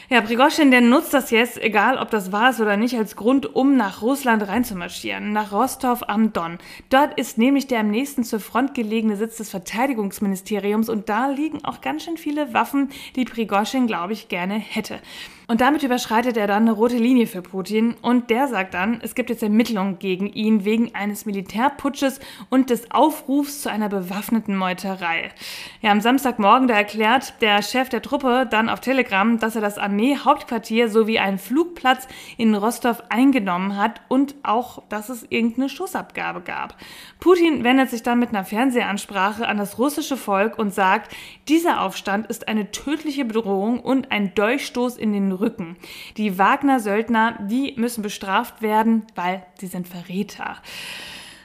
Ja, 0.10 0.22
Prigozhin, 0.22 0.72
der 0.72 0.82
nutzt 0.82 1.14
das 1.14 1.32
jetzt, 1.32 1.62
egal 1.62 1.98
ob 1.98 2.10
das 2.10 2.32
wahr 2.32 2.52
ist 2.52 2.60
oder 2.60 2.78
nicht, 2.78 2.98
als 2.98 3.16
Grund, 3.16 3.56
um 3.56 3.78
nach 3.78 4.02
Russland 4.02 4.48
reinzumarschieren, 4.48 5.34
nach 5.34 5.52
Rostov 5.52 6.04
am 6.08 6.34
Don. 6.34 6.58
Dort 6.90 7.18
ist 7.20 7.38
nämlich 7.38 7.68
der 7.68 7.80
am 7.80 7.90
nächsten 7.90 8.24
zur 8.24 8.40
Front 8.40 8.74
gelegene 8.74 9.16
Sitz 9.16 9.38
des 9.38 9.50
Verteidigungsministeriums 9.50 10.90
und 10.90 11.10
da 11.10 11.28
liegen 11.28 11.64
auch 11.66 11.82
ganz 11.82 12.04
schön 12.04 12.18
viele 12.18 12.54
Waffen, 12.54 12.90
die 13.16 13.26
Prigozhin, 13.26 13.88
glaube 13.88 14.14
ich, 14.14 14.28
gerne 14.28 14.56
hätte. 14.56 15.00
Und 15.48 15.60
damit 15.60 15.84
überschreitet 15.84 16.38
er 16.38 16.48
dann 16.48 16.64
eine 16.64 16.72
rote 16.72 16.98
Linie 16.98 17.28
für 17.28 17.42
Putin 17.42 17.96
und 18.02 18.30
der 18.30 18.48
sagt 18.48 18.74
dann, 18.74 19.02
es 19.02 19.14
gibt 19.14 19.30
jetzt 19.30 19.44
Ermittlungen 19.44 20.00
gegen 20.00 20.28
ihn 20.28 20.64
wegen 20.64 20.96
eines 20.96 21.26
Militärputsches 21.26 22.22
und 22.50 22.70
des 22.70 22.92
Aufrufs 22.92 23.62
zu 23.62 23.70
einer 23.70 23.90
bewaffneten 23.90 24.56
Meuterei. 24.56 25.32
Ja, 25.82 25.92
am 25.92 26.00
Samstagmorgen, 26.00 26.68
da 26.70 26.76
erklärt 26.76 27.42
der 27.42 27.62
Chef 27.62 27.90
der 27.90 28.02
Truppe 28.02 28.48
dann 28.50 28.70
auf 28.70 28.80
Telegram, 28.80 29.38
dass 29.38 29.56
er 29.56 29.62
das 29.62 29.78
Armeehauptquartier 29.78 30.88
sowie 30.88 31.20
einen 31.20 31.40
Flugplatz 31.40 32.08
in 32.38 32.56
Rostov 32.56 33.04
eingenommen 33.10 33.76
hat 33.78 34.02
und 34.08 34.36
auch, 34.44 34.84
dass 34.88 35.10
es 35.10 35.26
irgendeine 35.30 35.68
Schussabgabe 35.68 36.42
gab. 36.42 36.78
Putin 37.20 37.64
wendet 37.64 37.90
sich 37.90 38.04
dann 38.04 38.20
mit 38.20 38.30
einer 38.30 38.46
Fernsehansprache 38.46 39.48
an 39.48 39.58
das 39.58 39.78
russische 39.78 40.16
Volk 40.16 40.58
und 40.58 40.74
sagt, 40.74 41.14
dieser 41.50 41.82
Aufstand 41.82 42.28
ist 42.28 42.48
eine 42.48 42.72
tödliche 42.72 43.26
Bedrohung 43.26 43.82
und 43.82 44.12
ein 44.12 44.34
Durchstoß 44.36 44.98
in 44.98 45.12
den 45.12 45.33
Rücken. 45.40 45.78
Die 46.18 46.38
Wagner-Söldner, 46.38 47.40
die 47.50 47.74
müssen 47.78 48.02
bestraft 48.02 48.62
werden, 48.62 49.06
weil 49.16 49.46
sie 49.60 49.68
sind 49.68 49.88
Verräter. 49.88 50.58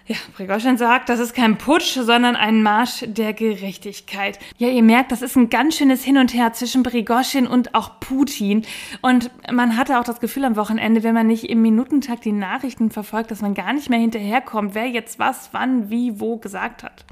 Ja, 0.08 0.16
Prigozhin 0.34 0.78
sagt, 0.78 1.10
das 1.10 1.20
ist 1.20 1.34
kein 1.34 1.58
Putsch, 1.58 1.98
sondern 2.00 2.34
ein 2.34 2.62
Marsch 2.62 3.04
der 3.06 3.34
Gerechtigkeit. 3.34 4.38
Ja, 4.56 4.68
ihr 4.68 4.82
merkt, 4.82 5.12
das 5.12 5.20
ist 5.20 5.36
ein 5.36 5.50
ganz 5.50 5.76
schönes 5.76 6.02
Hin 6.02 6.16
und 6.16 6.32
Her 6.32 6.54
zwischen 6.54 6.82
Prigozhin 6.82 7.46
und 7.46 7.74
auch 7.74 8.00
Putin. 8.00 8.64
Und 9.02 9.30
man 9.52 9.76
hatte 9.76 10.00
auch 10.00 10.04
das 10.04 10.20
Gefühl 10.20 10.46
am 10.46 10.56
Wochenende, 10.56 11.02
wenn 11.02 11.14
man 11.14 11.26
nicht 11.26 11.50
im 11.50 11.60
Minutentakt 11.60 12.24
die 12.24 12.32
Nachrichten 12.32 12.90
verfolgt, 12.90 13.30
dass 13.30 13.42
man 13.42 13.52
gar 13.52 13.74
nicht 13.74 13.90
mehr 13.90 13.98
hinterherkommt, 13.98 14.74
wer 14.74 14.86
jetzt 14.86 15.18
was, 15.18 15.50
wann, 15.52 15.90
wie, 15.90 16.18
wo 16.18 16.38
gesagt 16.38 16.84
hat. 16.84 17.04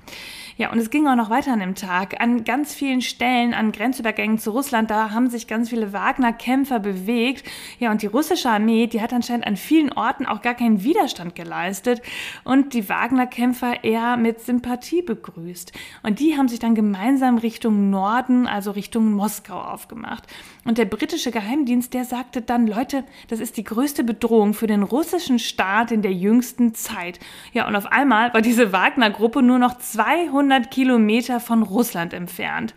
Ja, 0.59 0.73
und 0.73 0.79
es 0.79 0.89
ging 0.89 1.07
auch 1.07 1.17
noch 1.17 1.29
weiter 1.29 1.53
an 1.53 1.61
dem 1.61 1.75
Tag. 1.75 2.19
An 2.19 2.45
ganz 2.45 2.75
vielen 2.75 3.03
Stellen, 3.03 3.53
an 3.53 3.73
Grenzübergängen 3.73 4.39
zu 4.39 4.53
Russland, 4.53 4.91
da 4.91 5.11
haben 5.11 5.29
sich 5.29 5.47
ganz 5.47 5.69
viele 5.69 5.93
Wagner-Kämpfer 5.93 6.79
bewegt. 6.79 7.47
Ja, 7.79 7.91
und 7.91 8.01
die 8.01 8.07
russische 8.07 8.49
Armee, 8.49 8.87
die 8.87 9.03
hat 9.03 9.13
anscheinend 9.13 9.47
an 9.47 9.57
vielen 9.57 9.93
Orten 9.93 10.25
auch 10.25 10.41
gar 10.41 10.55
keinen 10.55 10.83
Widerstand 10.83 11.35
geleistet 11.35 12.01
und 12.43 12.73
die 12.73 12.86
Wagner-Kämpfer 12.89 13.85
eher 13.85 14.17
mit 14.17 14.41
Sympathie 14.41 15.03
begrüßt. 15.03 15.73
Und 16.03 16.21
die 16.21 16.37
haben 16.37 16.49
sich 16.49 16.59
dann 16.59 16.75
gemeinsam 16.75 17.39
Richtung 17.39 17.91
Norden, 17.91 18.47
also 18.47 18.71
Richtung 18.71 19.13
Moskau 19.13 19.61
aufgemacht. 19.61 20.25
Und 20.65 20.79
der 20.79 20.85
britische 20.85 21.31
Geheimdienst, 21.31 21.95
der 21.95 22.05
sagte 22.05 22.43
dann, 22.43 22.67
Leute, 22.67 23.05
das 23.29 23.41
ist 23.41 23.57
die 23.57 23.65
größte 23.65 24.05
Bedrohung 24.05 24.55
für 24.55 24.67
den 24.67 24.83
russischen 24.83 25.39
Staat 25.39 25.93
in 25.93 26.03
der 26.03 26.13
jüngsten 26.13 26.75
Zeit. 26.75 27.21
Ja, 27.53 27.69
und 27.69 27.77
auf 27.77 27.87
einmal 27.87 28.33
war 28.35 28.43
diese 28.43 28.73
Wagner-Gruppe 28.73 29.43
nur 29.43 29.59
noch 29.59 29.79
200 29.79 30.37
200 30.37 30.71
Kilometer 30.71 31.41
von 31.41 31.63
Russland 31.63 32.13
entfernt. 32.13 32.75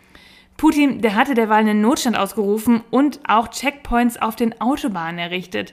Putin, 0.56 1.00
der 1.00 1.14
hatte 1.14 1.34
derweil 1.34 1.60
einen 1.60 1.80
Notstand 1.80 2.18
ausgerufen 2.18 2.82
und 2.90 3.20
auch 3.26 3.48
Checkpoints 3.48 4.20
auf 4.20 4.36
den 4.36 4.60
Autobahnen 4.60 5.18
errichtet. 5.18 5.72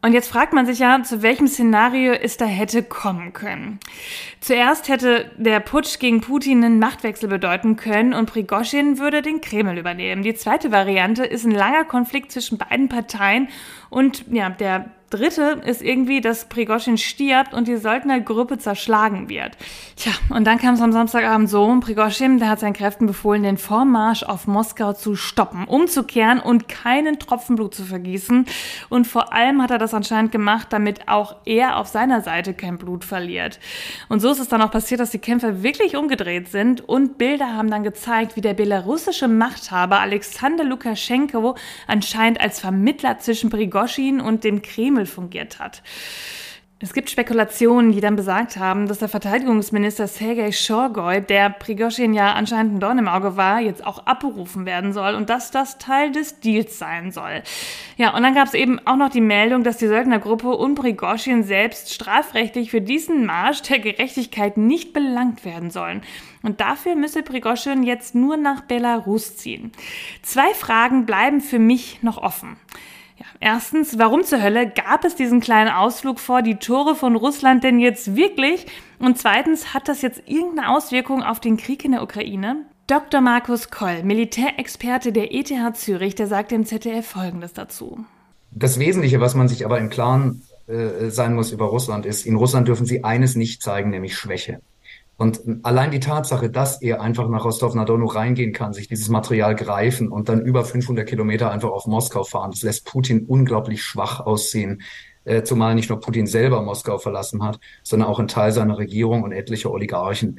Und 0.00 0.12
jetzt 0.12 0.28
fragt 0.28 0.52
man 0.52 0.64
sich 0.64 0.78
ja, 0.78 1.02
zu 1.02 1.22
welchem 1.22 1.48
Szenario 1.48 2.12
es 2.12 2.36
da 2.36 2.44
hätte 2.44 2.84
kommen 2.84 3.32
können. 3.32 3.80
Zuerst 4.40 4.88
hätte 4.88 5.32
der 5.36 5.58
Putsch 5.58 5.98
gegen 5.98 6.20
Putin 6.20 6.62
einen 6.62 6.78
Machtwechsel 6.78 7.28
bedeuten 7.28 7.74
können 7.74 8.14
und 8.14 8.30
Prigozhin 8.30 8.98
würde 8.98 9.22
den 9.22 9.40
Kreml 9.40 9.76
übernehmen. 9.76 10.22
Die 10.22 10.34
zweite 10.34 10.70
Variante 10.70 11.24
ist 11.24 11.44
ein 11.44 11.50
langer 11.50 11.84
Konflikt 11.84 12.30
zwischen 12.30 12.58
beiden 12.58 12.88
Parteien 12.88 13.48
und 13.90 14.24
ja, 14.30 14.50
der 14.50 14.88
dritte 15.10 15.60
ist 15.64 15.82
irgendwie, 15.82 16.20
dass 16.20 16.44
Prigozhin 16.46 16.98
stirbt 16.98 17.54
und 17.54 17.66
die 17.66 17.76
Söldnergruppe 17.76 18.58
zerschlagen 18.58 19.28
wird. 19.28 19.52
Tja, 19.96 20.12
und 20.30 20.46
dann 20.46 20.58
kam 20.58 20.74
es 20.74 20.80
am 20.80 20.92
Samstagabend 20.92 21.48
so, 21.48 21.78
Prigozhin, 21.80 22.38
der 22.38 22.50
hat 22.50 22.60
seinen 22.60 22.74
Kräften 22.74 23.06
befohlen, 23.06 23.42
den 23.42 23.56
Vormarsch 23.56 24.22
auf 24.22 24.46
Moskau 24.46 24.92
zu 24.92 25.16
stoppen, 25.16 25.64
umzukehren 25.64 26.40
und 26.40 26.68
keinen 26.68 27.18
Tropfen 27.18 27.56
Blut 27.56 27.74
zu 27.74 27.84
vergießen. 27.84 28.46
Und 28.90 29.06
vor 29.06 29.32
allem 29.32 29.62
hat 29.62 29.70
er 29.70 29.78
das 29.78 29.94
anscheinend 29.94 30.30
gemacht, 30.30 30.68
damit 30.70 31.08
auch 31.08 31.36
er 31.46 31.78
auf 31.78 31.88
seiner 31.88 32.20
Seite 32.20 32.52
kein 32.52 32.76
Blut 32.76 33.04
verliert. 33.04 33.58
Und 34.08 34.20
so 34.20 34.30
ist 34.30 34.40
es 34.40 34.48
dann 34.48 34.62
auch 34.62 34.70
passiert, 34.70 35.00
dass 35.00 35.10
die 35.10 35.18
Kämpfer 35.18 35.62
wirklich 35.62 35.96
umgedreht 35.96 36.48
sind 36.48 36.86
und 36.86 37.18
Bilder 37.18 37.54
haben 37.54 37.70
dann 37.70 37.82
gezeigt, 37.82 38.36
wie 38.36 38.40
der 38.40 38.54
belarussische 38.54 39.28
Machthaber 39.28 40.00
Alexander 40.00 40.64
Lukaschenko 40.64 41.56
anscheinend 41.86 42.40
als 42.40 42.60
Vermittler 42.60 43.18
zwischen 43.18 43.50
Prigozhin 43.50 44.20
und 44.20 44.44
dem 44.44 44.62
Kreml 44.62 44.97
fungiert 45.06 45.58
hat. 45.58 45.82
Es 46.80 46.92
gibt 46.92 47.10
Spekulationen, 47.10 47.90
die 47.90 48.00
dann 48.00 48.14
besagt 48.14 48.56
haben, 48.56 48.86
dass 48.86 49.00
der 49.00 49.08
Verteidigungsminister 49.08 50.06
Sergei 50.06 50.52
Shorgoy, 50.52 51.20
der 51.20 51.50
Prigozhin 51.50 52.14
ja 52.14 52.34
anscheinend 52.34 52.74
ein 52.74 52.78
Dorn 52.78 52.98
im 52.98 53.08
Auge 53.08 53.36
war, 53.36 53.58
jetzt 53.58 53.84
auch 53.84 54.06
abberufen 54.06 54.64
werden 54.64 54.92
soll 54.92 55.16
und 55.16 55.28
dass 55.28 55.50
das 55.50 55.78
Teil 55.78 56.12
des 56.12 56.38
Deals 56.38 56.78
sein 56.78 57.10
soll. 57.10 57.42
Ja, 57.96 58.14
und 58.14 58.22
dann 58.22 58.32
gab 58.32 58.46
es 58.46 58.54
eben 58.54 58.78
auch 58.86 58.94
noch 58.94 59.08
die 59.08 59.20
Meldung, 59.20 59.64
dass 59.64 59.78
die 59.78 59.88
Söldnergruppe 59.88 60.50
und 60.50 60.76
Prigozhin 60.76 61.42
selbst 61.42 61.92
strafrechtlich 61.92 62.70
für 62.70 62.80
diesen 62.80 63.26
Marsch 63.26 63.62
der 63.62 63.80
Gerechtigkeit 63.80 64.56
nicht 64.56 64.92
belangt 64.92 65.44
werden 65.44 65.72
sollen. 65.72 66.02
Und 66.44 66.60
dafür 66.60 66.94
müsse 66.94 67.24
Prigozhin 67.24 67.82
jetzt 67.82 68.14
nur 68.14 68.36
nach 68.36 68.60
Belarus 68.60 69.36
ziehen. 69.36 69.72
Zwei 70.22 70.54
Fragen 70.54 71.06
bleiben 71.06 71.40
für 71.40 71.58
mich 71.58 72.04
noch 72.04 72.18
offen. 72.18 72.56
Ja, 73.18 73.26
erstens, 73.40 73.98
warum 73.98 74.22
zur 74.22 74.40
Hölle 74.40 74.70
gab 74.70 75.04
es 75.04 75.16
diesen 75.16 75.40
kleinen 75.40 75.70
Ausflug 75.70 76.20
vor 76.20 76.42
die 76.42 76.56
Tore 76.56 76.94
von 76.94 77.16
Russland 77.16 77.64
denn 77.64 77.80
jetzt 77.80 78.14
wirklich? 78.14 78.66
Und 79.00 79.18
zweitens, 79.18 79.74
hat 79.74 79.88
das 79.88 80.02
jetzt 80.02 80.22
irgendeine 80.26 80.70
Auswirkung 80.70 81.24
auf 81.24 81.40
den 81.40 81.56
Krieg 81.56 81.84
in 81.84 81.92
der 81.92 82.02
Ukraine? 82.02 82.66
Dr. 82.86 83.20
Markus 83.20 83.70
Koll, 83.70 84.04
Militärexperte 84.04 85.12
der 85.12 85.34
ETH 85.34 85.52
Zürich, 85.74 86.14
der 86.14 86.28
sagt 86.28 86.52
dem 86.52 86.64
ZDF 86.64 87.06
Folgendes 87.06 87.52
dazu. 87.52 88.04
Das 88.52 88.78
Wesentliche, 88.78 89.20
was 89.20 89.34
man 89.34 89.48
sich 89.48 89.64
aber 89.64 89.78
im 89.78 89.90
Klaren 89.90 90.42
äh, 90.68 91.10
sein 91.10 91.34
muss 91.34 91.50
über 91.50 91.66
Russland, 91.66 92.06
ist, 92.06 92.24
in 92.24 92.36
Russland 92.36 92.68
dürfen 92.68 92.86
sie 92.86 93.02
eines 93.02 93.34
nicht 93.34 93.62
zeigen, 93.62 93.90
nämlich 93.90 94.16
Schwäche. 94.16 94.60
Und 95.18 95.40
allein 95.64 95.90
die 95.90 95.98
Tatsache, 95.98 96.48
dass 96.48 96.80
er 96.80 97.00
einfach 97.00 97.28
nach 97.28 97.44
Rostov-na-Doну 97.44 98.06
reingehen 98.06 98.52
kann, 98.52 98.72
sich 98.72 98.86
dieses 98.86 99.08
Material 99.08 99.56
greifen 99.56 100.08
und 100.08 100.28
dann 100.28 100.40
über 100.40 100.64
500 100.64 101.08
Kilometer 101.08 101.50
einfach 101.50 101.70
auf 101.70 101.86
Moskau 101.86 102.22
fahren, 102.22 102.52
das 102.52 102.62
lässt 102.62 102.86
Putin 102.86 103.26
unglaublich 103.26 103.82
schwach 103.82 104.20
aussehen. 104.20 104.80
Äh, 105.24 105.42
zumal 105.42 105.74
nicht 105.74 105.90
nur 105.90 105.98
Putin 105.98 106.28
selber 106.28 106.62
Moskau 106.62 106.98
verlassen 106.98 107.42
hat, 107.42 107.58
sondern 107.82 108.08
auch 108.08 108.20
ein 108.20 108.28
Teil 108.28 108.52
seiner 108.52 108.78
Regierung 108.78 109.24
und 109.24 109.32
etliche 109.32 109.72
Oligarchen. 109.72 110.38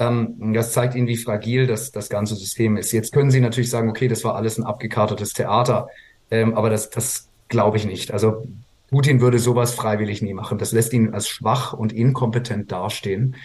Ähm, 0.00 0.52
das 0.52 0.72
zeigt 0.72 0.96
Ihnen, 0.96 1.06
wie 1.06 1.16
fragil 1.16 1.68
das, 1.68 1.92
das 1.92 2.10
ganze 2.10 2.34
System 2.34 2.76
ist. 2.76 2.90
Jetzt 2.90 3.12
können 3.12 3.30
Sie 3.30 3.40
natürlich 3.40 3.70
sagen, 3.70 3.88
okay, 3.88 4.08
das 4.08 4.24
war 4.24 4.34
alles 4.34 4.58
ein 4.58 4.64
abgekartetes 4.64 5.32
Theater, 5.32 5.88
ähm, 6.32 6.54
aber 6.54 6.70
das, 6.70 6.90
das 6.90 7.28
glaube 7.46 7.76
ich 7.76 7.86
nicht. 7.86 8.12
Also 8.12 8.46
Putin 8.90 9.20
würde 9.20 9.38
sowas 9.38 9.74
freiwillig 9.74 10.22
nie 10.22 10.34
machen. 10.34 10.58
Das 10.58 10.72
lässt 10.72 10.92
ihn 10.92 11.14
als 11.14 11.28
schwach 11.28 11.72
und 11.72 11.92
inkompetent 11.92 12.72
dastehen. 12.72 13.36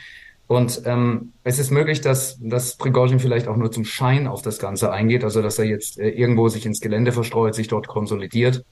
Und 0.48 0.82
ähm, 0.86 1.34
es 1.44 1.58
ist 1.58 1.72
möglich, 1.72 2.02
dass, 2.02 2.38
dass 2.40 2.76
Prigozhin 2.76 3.20
vielleicht 3.20 3.48
auch 3.48 3.56
nur 3.56 3.72
zum 3.72 3.86
Schein 3.86 4.28
auf 4.28 4.42
das 4.42 4.60
Ganze 4.60 4.92
eingeht, 4.92 5.24
also 5.24 5.42
dass 5.42 5.58
er 5.58 5.66
jetzt 5.66 6.00
äh, 6.00 6.10
irgendwo 6.10 6.50
sich 6.50 6.66
ins 6.66 6.82
Gelände 6.82 7.12
verstreut, 7.12 7.56
sich 7.56 7.68
dort 7.68 7.88
konsolidiert. 7.88 8.64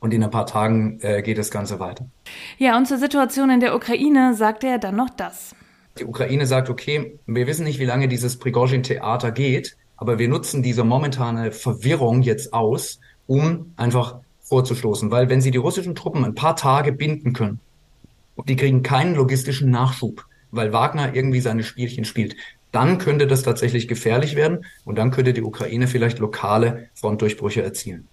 Und 0.00 0.14
in 0.14 0.22
ein 0.22 0.30
paar 0.30 0.46
Tagen 0.46 0.98
äh, 1.00 1.22
geht 1.22 1.38
das 1.38 1.50
Ganze 1.50 1.80
weiter. 1.80 2.06
Ja, 2.58 2.76
und 2.76 2.86
zur 2.86 2.98
Situation 2.98 3.50
in 3.50 3.60
der 3.60 3.74
Ukraine 3.74 4.34
sagt 4.34 4.64
er 4.64 4.78
dann 4.78 4.96
noch 4.96 5.10
das. 5.10 5.54
Die 5.98 6.04
Ukraine 6.04 6.46
sagt, 6.46 6.70
okay, 6.70 7.18
wir 7.26 7.46
wissen 7.46 7.64
nicht, 7.64 7.80
wie 7.80 7.84
lange 7.84 8.06
dieses 8.06 8.38
Prigozhin-Theater 8.38 9.32
geht, 9.32 9.76
aber 9.96 10.18
wir 10.18 10.28
nutzen 10.28 10.62
diese 10.62 10.84
momentane 10.84 11.50
Verwirrung 11.50 12.22
jetzt 12.22 12.52
aus, 12.52 13.00
um 13.26 13.72
einfach 13.76 14.20
vorzustoßen. 14.42 15.10
Weil 15.10 15.28
wenn 15.28 15.40
sie 15.40 15.50
die 15.50 15.58
russischen 15.58 15.96
Truppen 15.96 16.24
ein 16.24 16.34
paar 16.34 16.54
Tage 16.54 16.92
binden 16.92 17.32
können, 17.32 17.60
und 18.36 18.48
die 18.48 18.56
kriegen 18.56 18.84
keinen 18.84 19.16
logistischen 19.16 19.70
Nachschub, 19.70 20.24
weil 20.50 20.72
Wagner 20.72 21.14
irgendwie 21.14 21.40
seine 21.40 21.62
Spielchen 21.62 22.04
spielt, 22.04 22.36
dann 22.72 22.98
könnte 22.98 23.26
das 23.26 23.42
tatsächlich 23.42 23.88
gefährlich 23.88 24.36
werden 24.36 24.64
und 24.84 24.98
dann 24.98 25.10
könnte 25.10 25.32
die 25.32 25.42
Ukraine 25.42 25.86
vielleicht 25.86 26.18
lokale 26.18 26.88
Frontdurchbrüche 26.94 27.62
erzielen. 27.62 28.08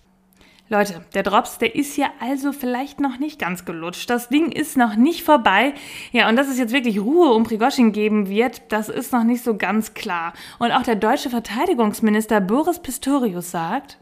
Leute, 0.68 1.06
der 1.14 1.22
Drops, 1.22 1.60
der 1.60 1.76
ist 1.76 1.96
ja 1.96 2.08
also 2.20 2.52
vielleicht 2.52 3.00
noch 3.00 3.20
nicht 3.20 3.38
ganz 3.38 3.66
gelutscht. 3.66 4.10
Das 4.10 4.30
Ding 4.30 4.52
ist 4.52 4.78
noch 4.78 4.96
nicht 4.96 5.22
vorbei. 5.22 5.76
Ja, 6.12 6.28
und 6.28 6.38
dass 6.38 6.48
es 6.48 6.58
jetzt 6.58 6.74
wirklich 6.74 7.00
Ruhe 7.00 7.34
um 7.34 7.44
Prigozhin 7.44 7.92
geben 7.92 8.30
wird, 8.30 8.64
das 8.70 8.90
ist 8.90 9.14
noch 9.14 9.24
nicht 9.24 9.44
so 9.44 9.58
ganz 9.58 9.94
klar. 9.94 10.34
Und 10.58 10.72
auch 10.72 10.82
der 10.82 10.96
deutsche 10.96 11.30
Verteidigungsminister 11.30 12.42
Boris 12.42 12.80
Pistorius 12.80 13.52
sagt, 13.52 14.00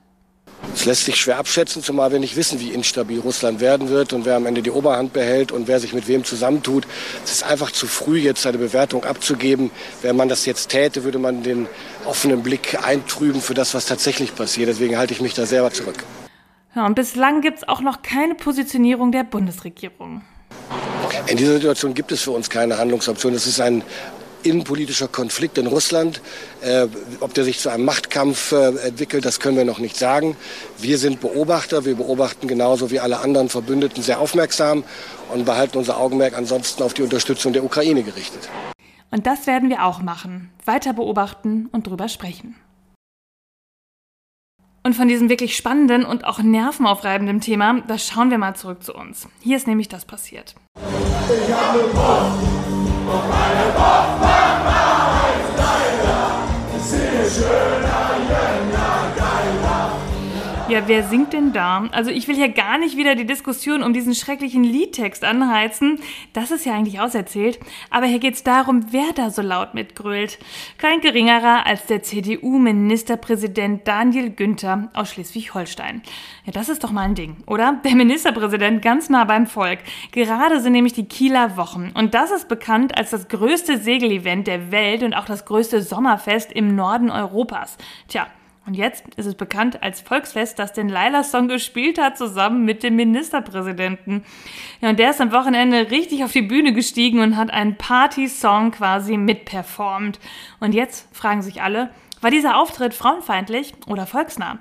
es 0.74 0.86
lässt 0.86 1.06
sich 1.06 1.18
schwer 1.18 1.38
abschätzen, 1.38 1.84
zumal 1.84 2.12
wir 2.12 2.20
nicht 2.20 2.36
wissen, 2.36 2.60
wie 2.60 2.70
instabil 2.70 3.20
Russland 3.20 3.60
werden 3.60 3.90
wird 3.90 4.12
und 4.12 4.26
wer 4.26 4.36
am 4.36 4.46
Ende 4.46 4.62
die 4.62 4.72
Oberhand 4.72 5.14
behält 5.14 5.52
und 5.52 5.68
wer 5.68 5.80
sich 5.80 5.94
mit 5.94 6.08
wem 6.08 6.24
zusammentut. 6.24 6.88
Es 7.24 7.32
ist 7.32 7.44
einfach 7.44 7.72
zu 7.72 7.86
früh, 7.86 8.18
jetzt 8.18 8.46
eine 8.48 8.58
Bewertung 8.58 9.04
abzugeben. 9.04 9.72
Wenn 10.02 10.16
man 10.16 10.30
das 10.30 10.46
jetzt 10.46 10.70
täte, 10.70 11.04
würde 11.04 11.20
man 11.20 11.44
den 11.44 11.68
offenen 12.06 12.42
Blick 12.42 12.84
eintrüben 12.84 13.42
für 13.42 13.54
das, 13.54 13.74
was 13.74 13.86
tatsächlich 13.86 14.36
passiert. 14.36 14.68
Deswegen 14.68 14.98
halte 14.98 15.14
ich 15.14 15.22
mich 15.22 15.34
da 15.34 15.46
selber 15.46 15.72
zurück. 15.72 16.04
Ja, 16.76 16.86
und 16.88 16.96
bislang 16.96 17.42
gibt 17.42 17.60
es 17.60 17.68
auch 17.68 17.82
noch 17.82 18.02
keine 18.02 18.34
Positionierung 18.34 19.12
der 19.12 19.24
Bundesregierung. 19.24 20.24
In 21.28 21.38
dieser 21.38 21.54
Situation 21.54 21.94
gibt 21.94 22.12
es 22.12 22.22
für 22.22 22.32
uns 22.32 22.50
keine 22.50 22.78
Handlungsoption. 22.78 23.34
Es 23.34 23.48
ist 23.48 23.62
ein 23.62 23.84
innenpolitischer 24.44 25.08
Konflikt 25.08 25.58
in 25.58 25.68
Russland. 25.68 26.22
Äh, 26.62 26.88
ob 27.20 27.34
der 27.34 27.44
sich 27.44 27.60
zu 27.60 27.70
einem 27.70 27.86
Machtkampf 27.86 28.52
äh, 28.52 28.70
entwickelt, 28.88 29.26
das 29.26 29.40
können 29.40 29.58
wir 29.58 29.66
noch 29.66 29.80
nicht 29.80 29.98
sagen. 29.98 30.36
Wir 30.78 30.98
sind 30.98 31.22
Beobachter. 31.22 31.86
Wir 31.86 31.96
beobachten 31.96 32.48
genauso 32.48 32.92
wie 32.92 33.00
alle 33.00 33.20
anderen 33.20 33.50
Verbündeten 33.50 34.04
sehr 34.04 34.20
aufmerksam 34.20 34.84
und 35.34 35.46
behalten 35.46 35.78
unser 35.78 35.98
Augenmerk 35.98 36.38
ansonsten 36.38 36.84
auf 36.84 36.94
die 36.94 37.02
Unterstützung 37.02 37.54
der 37.54 37.64
Ukraine 37.64 38.04
gerichtet. 38.04 38.50
Und 39.12 39.28
das 39.28 39.46
werden 39.46 39.70
wir 39.70 39.86
auch 39.86 40.02
machen. 40.02 40.50
Weiter 40.66 40.94
beobachten 40.94 41.70
und 41.72 41.88
drüber 41.88 42.10
sprechen. 42.10 42.56
Und 44.86 44.96
von 44.96 45.08
diesem 45.08 45.30
wirklich 45.30 45.56
spannenden 45.56 46.04
und 46.04 46.26
auch 46.26 46.40
nervenaufreibenden 46.40 47.40
Thema, 47.40 47.82
da 47.88 47.98
schauen 47.98 48.32
wir 48.32 48.38
mal 48.38 48.56
zurück 48.56 48.84
zu 48.84 48.94
uns. 48.94 49.30
Hier 49.40 49.56
ist 49.56 49.66
nämlich 49.66 49.88
das 49.88 50.04
passiert. 50.04 50.56
Ich 50.76 51.54
habe 51.54 51.80
Post 51.94 52.44
und 53.08 53.30
meine 53.30 53.72
Post 53.76 54.33
macht 54.64 54.94
Ja, 60.74 60.88
wer 60.88 61.04
singt 61.04 61.34
denn 61.34 61.54
da? 61.54 61.88
Also 61.92 62.10
ich 62.10 62.28
will 62.28 62.36
hier 62.36 62.50
gar 62.50 62.80
nicht 62.80 62.98
wieder 62.98 63.14
die 63.14 63.28
Diskussion 63.28 63.84
um 63.84 63.94
diesen 63.94 64.16
schrecklichen 64.16 64.64
Liedtext 64.64 65.24
anheizen. 65.24 66.00
Das 66.34 66.50
ist 66.50 66.66
ja 66.66 66.74
eigentlich 66.74 67.00
auserzählt. 67.00 67.60
Aber 67.92 68.08
hier 68.08 68.18
geht's 68.18 68.42
darum, 68.42 68.88
wer 68.90 69.14
da 69.14 69.30
so 69.30 69.44
laut 69.44 69.76
mitgrölt. 69.76 70.40
Kein 70.80 71.00
geringerer 71.00 71.68
als 71.68 71.86
der 71.86 72.02
CDU-Ministerpräsident 72.02 73.88
Daniel 73.88 74.32
Günther 74.32 74.90
aus 74.96 75.12
Schleswig-Holstein. 75.12 76.02
Ja, 76.46 76.54
das 76.54 76.70
ist 76.70 76.84
doch 76.84 76.90
mal 76.90 77.04
ein 77.04 77.14
Ding, 77.14 77.36
oder? 77.46 77.80
Der 77.86 77.94
Ministerpräsident 77.94 78.82
ganz 78.82 79.12
nah 79.12 79.26
beim 79.26 79.46
Volk. 79.46 79.78
Gerade 80.12 80.60
sind 80.60 80.72
nämlich 80.72 80.94
die 80.94 81.06
Kieler 81.06 81.56
Wochen. 81.56 81.92
Und 81.94 82.16
das 82.16 82.32
ist 82.32 82.50
bekannt 82.50 82.98
als 82.98 83.12
das 83.12 83.28
größte 83.28 83.78
Segelevent 83.78 84.48
der 84.48 84.72
Welt 84.72 85.04
und 85.04 85.14
auch 85.14 85.26
das 85.26 85.46
größte 85.46 85.84
Sommerfest 85.84 86.52
im 86.52 86.76
Norden 86.76 87.12
Europas. 87.12 87.78
Tja, 88.08 88.26
und 88.66 88.76
jetzt 88.76 89.04
ist 89.18 89.26
es 89.26 89.36
bekannt 89.36 89.84
als 89.84 90.00
Volksfest, 90.00 90.58
das 90.58 90.72
den 90.72 90.88
Laila-Song 90.88 91.50
gespielt 91.50 92.00
hat, 92.00 92.18
zusammen 92.18 92.64
mit 92.64 92.82
dem 92.82 92.96
Ministerpräsidenten. 92.96 94.24
Ja, 94.80 94.90
und 94.90 95.00
der 95.00 95.10
ist 95.10 95.20
am 95.20 95.34
Wochenende 95.34 95.92
richtig 95.92 96.24
auf 96.24 96.32
die 96.32 96.42
Bühne 96.42 96.72
gestiegen 96.72 97.20
und 97.20 97.36
hat 97.36 97.52
einen 97.52 97.76
Party-Song 97.76 98.72
quasi 98.72 99.18
mitperformt. 99.18 100.20
Und 100.62 100.74
jetzt 100.74 101.14
fragen 101.14 101.42
sich 101.42 101.62
alle, 101.62 101.90
war 102.24 102.32
dieser 102.32 102.58
Auftritt 102.58 102.94
frauenfeindlich 102.94 103.74
oder 103.88 104.08
volksnah? 104.08 104.60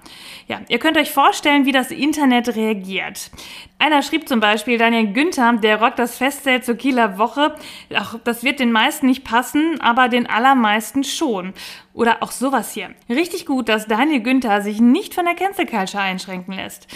Ja, 0.48 0.60
ihr 0.68 0.78
könnt 0.78 0.96
euch 0.96 1.10
vorstellen, 1.10 1.64
wie 1.64 1.72
das 1.72 1.90
Internet 1.90 2.56
reagiert. 2.56 3.30
Einer 3.78 4.02
schrieb 4.02 4.28
zum 4.28 4.40
Beispiel, 4.40 4.78
Daniel 4.78 5.12
Günther, 5.12 5.54
der 5.54 5.80
rockt 5.80 5.98
das 5.98 6.16
Festzelt 6.16 6.64
zur 6.64 6.76
Kieler 6.76 7.18
Woche. 7.18 7.54
Ach, 7.94 8.16
das 8.24 8.44
wird 8.44 8.60
den 8.60 8.72
meisten 8.72 9.06
nicht 9.06 9.24
passen, 9.24 9.80
aber 9.80 10.08
den 10.08 10.28
allermeisten 10.28 11.04
schon. 11.04 11.52
Oder 11.94 12.22
auch 12.22 12.30
sowas 12.30 12.72
hier. 12.72 12.90
Richtig 13.08 13.46
gut, 13.46 13.68
dass 13.68 13.86
Daniel 13.86 14.20
Günther 14.22 14.62
sich 14.62 14.80
nicht 14.80 15.14
von 15.14 15.24
der 15.24 15.34
Cancel 15.34 15.66
Culture 15.66 16.02
einschränken 16.02 16.54
lässt. 16.54 16.86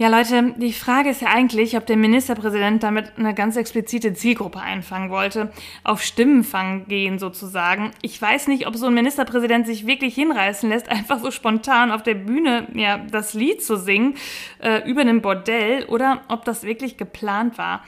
Ja, 0.00 0.08
Leute, 0.08 0.54
die 0.56 0.72
Frage 0.72 1.10
ist 1.10 1.20
ja 1.20 1.28
eigentlich, 1.28 1.76
ob 1.76 1.84
der 1.84 1.98
Ministerpräsident 1.98 2.82
damit 2.82 3.18
eine 3.18 3.34
ganz 3.34 3.56
explizite 3.56 4.14
Zielgruppe 4.14 4.58
einfangen 4.58 5.10
wollte, 5.10 5.52
auf 5.84 6.02
Stimmenfang 6.02 6.86
gehen 6.86 7.18
sozusagen. 7.18 7.90
Ich 8.00 8.20
weiß 8.20 8.46
nicht, 8.46 8.66
ob 8.66 8.76
so 8.76 8.86
ein 8.86 8.94
Ministerpräsident 8.94 9.66
sich 9.66 9.86
wirklich 9.86 10.14
hinreißen 10.14 10.70
lässt, 10.70 10.88
einfach 10.90 11.18
so 11.18 11.30
spontan 11.30 11.92
auf 11.92 12.02
der 12.02 12.14
Bühne 12.14 12.66
ja 12.72 12.96
das 12.96 13.34
Lied 13.34 13.62
zu 13.62 13.76
singen 13.76 14.14
äh, 14.60 14.88
über 14.88 15.02
einem 15.02 15.20
Bordell 15.20 15.84
oder 15.84 16.22
ob 16.28 16.46
das 16.46 16.62
wirklich 16.62 16.96
geplant 16.96 17.58
war. 17.58 17.84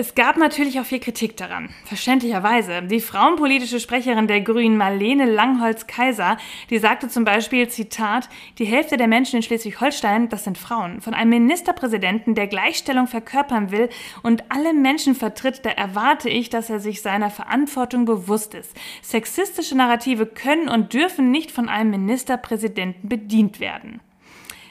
Es 0.00 0.14
gab 0.14 0.38
natürlich 0.38 0.80
auch 0.80 0.86
viel 0.86 0.98
Kritik 0.98 1.36
daran. 1.36 1.68
Verständlicherweise. 1.84 2.80
Die 2.80 3.00
frauenpolitische 3.00 3.80
Sprecherin 3.80 4.28
der 4.28 4.40
Grünen, 4.40 4.78
Marlene 4.78 5.26
Langholz-Kaiser, 5.26 6.38
die 6.70 6.78
sagte 6.78 7.08
zum 7.08 7.26
Beispiel, 7.26 7.68
Zitat, 7.68 8.30
die 8.56 8.64
Hälfte 8.64 8.96
der 8.96 9.08
Menschen 9.08 9.36
in 9.36 9.42
Schleswig-Holstein, 9.42 10.30
das 10.30 10.44
sind 10.44 10.56
Frauen. 10.56 11.02
Von 11.02 11.12
einem 11.12 11.28
Ministerpräsidenten, 11.28 12.34
der 12.34 12.46
Gleichstellung 12.46 13.08
verkörpern 13.08 13.72
will 13.72 13.90
und 14.22 14.44
alle 14.48 14.72
Menschen 14.72 15.14
vertritt, 15.14 15.66
da 15.66 15.70
erwarte 15.70 16.30
ich, 16.30 16.48
dass 16.48 16.70
er 16.70 16.80
sich 16.80 17.02
seiner 17.02 17.28
Verantwortung 17.28 18.06
bewusst 18.06 18.54
ist. 18.54 18.74
Sexistische 19.02 19.76
Narrative 19.76 20.24
können 20.24 20.70
und 20.70 20.94
dürfen 20.94 21.30
nicht 21.30 21.50
von 21.50 21.68
einem 21.68 21.90
Ministerpräsidenten 21.90 23.06
bedient 23.06 23.60
werden. 23.60 24.00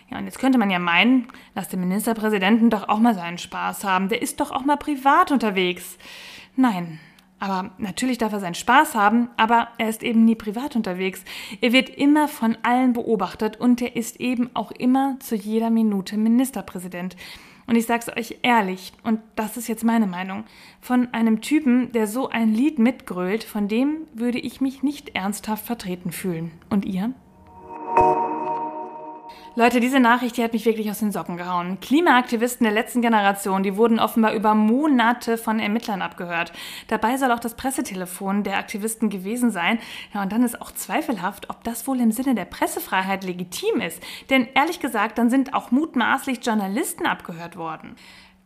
Ja, 0.09 0.17
und 0.17 0.25
jetzt 0.25 0.39
könnte 0.39 0.57
man 0.57 0.69
ja 0.69 0.79
meinen, 0.79 1.27
lass 1.53 1.69
den 1.69 1.81
Ministerpräsidenten 1.81 2.69
doch 2.69 2.89
auch 2.89 2.99
mal 2.99 3.13
seinen 3.13 3.37
Spaß 3.37 3.83
haben. 3.83 4.09
Der 4.09 4.21
ist 4.21 4.39
doch 4.39 4.51
auch 4.51 4.65
mal 4.65 4.77
privat 4.77 5.31
unterwegs. 5.31 5.97
Nein, 6.55 6.99
aber 7.39 7.71
natürlich 7.77 8.17
darf 8.17 8.33
er 8.33 8.39
seinen 8.39 8.55
Spaß 8.55 8.95
haben, 8.95 9.29
aber 9.37 9.69
er 9.77 9.89
ist 9.89 10.03
eben 10.03 10.25
nie 10.25 10.35
privat 10.35 10.75
unterwegs. 10.75 11.23
Er 11.61 11.71
wird 11.71 11.89
immer 11.89 12.27
von 12.27 12.57
allen 12.63 12.93
beobachtet 12.93 13.59
und 13.59 13.81
er 13.81 13.95
ist 13.95 14.19
eben 14.19 14.49
auch 14.55 14.71
immer 14.71 15.17
zu 15.19 15.35
jeder 15.35 15.69
Minute 15.69 16.17
Ministerpräsident. 16.17 17.15
Und 17.65 17.75
ich 17.75 17.85
sag's 17.85 18.09
euch 18.09 18.39
ehrlich, 18.41 18.93
und 19.03 19.19
das 19.35 19.55
ist 19.55 19.67
jetzt 19.67 19.83
meine 19.83 20.07
Meinung, 20.07 20.43
von 20.81 21.13
einem 21.13 21.39
Typen, 21.39 21.91
der 21.91 22.07
so 22.07 22.27
ein 22.27 22.51
Lied 22.51 22.79
mitgrölt, 22.79 23.43
von 23.43 23.67
dem 23.67 24.07
würde 24.13 24.39
ich 24.39 24.59
mich 24.59 24.81
nicht 24.81 25.15
ernsthaft 25.15 25.67
vertreten 25.67 26.11
fühlen. 26.11 26.51
Und 26.71 26.83
ihr? 26.83 27.13
Leute, 29.59 29.81
diese 29.81 29.99
Nachricht, 29.99 30.37
die 30.37 30.43
hat 30.45 30.53
mich 30.53 30.63
wirklich 30.63 30.89
aus 30.89 30.99
den 30.99 31.11
Socken 31.11 31.35
gehauen. 31.35 31.81
Klimaaktivisten 31.81 32.63
der 32.63 32.71
letzten 32.71 33.01
Generation, 33.01 33.61
die 33.61 33.75
wurden 33.75 33.99
offenbar 33.99 34.33
über 34.33 34.55
Monate 34.55 35.37
von 35.37 35.59
Ermittlern 35.59 36.01
abgehört. 36.01 36.53
Dabei 36.87 37.17
soll 37.17 37.29
auch 37.33 37.41
das 37.41 37.57
Pressetelefon 37.57 38.45
der 38.45 38.57
Aktivisten 38.57 39.09
gewesen 39.09 39.51
sein. 39.51 39.79
Ja, 40.13 40.23
und 40.23 40.31
dann 40.31 40.43
ist 40.43 40.61
auch 40.61 40.71
zweifelhaft, 40.71 41.49
ob 41.49 41.61
das 41.65 41.85
wohl 41.87 41.99
im 41.99 42.13
Sinne 42.13 42.35
der 42.35 42.45
Pressefreiheit 42.45 43.25
legitim 43.25 43.81
ist. 43.81 44.01
Denn 44.29 44.47
ehrlich 44.55 44.79
gesagt, 44.79 45.17
dann 45.17 45.29
sind 45.29 45.53
auch 45.53 45.71
mutmaßlich 45.71 46.39
Journalisten 46.41 47.05
abgehört 47.05 47.57
worden. 47.57 47.97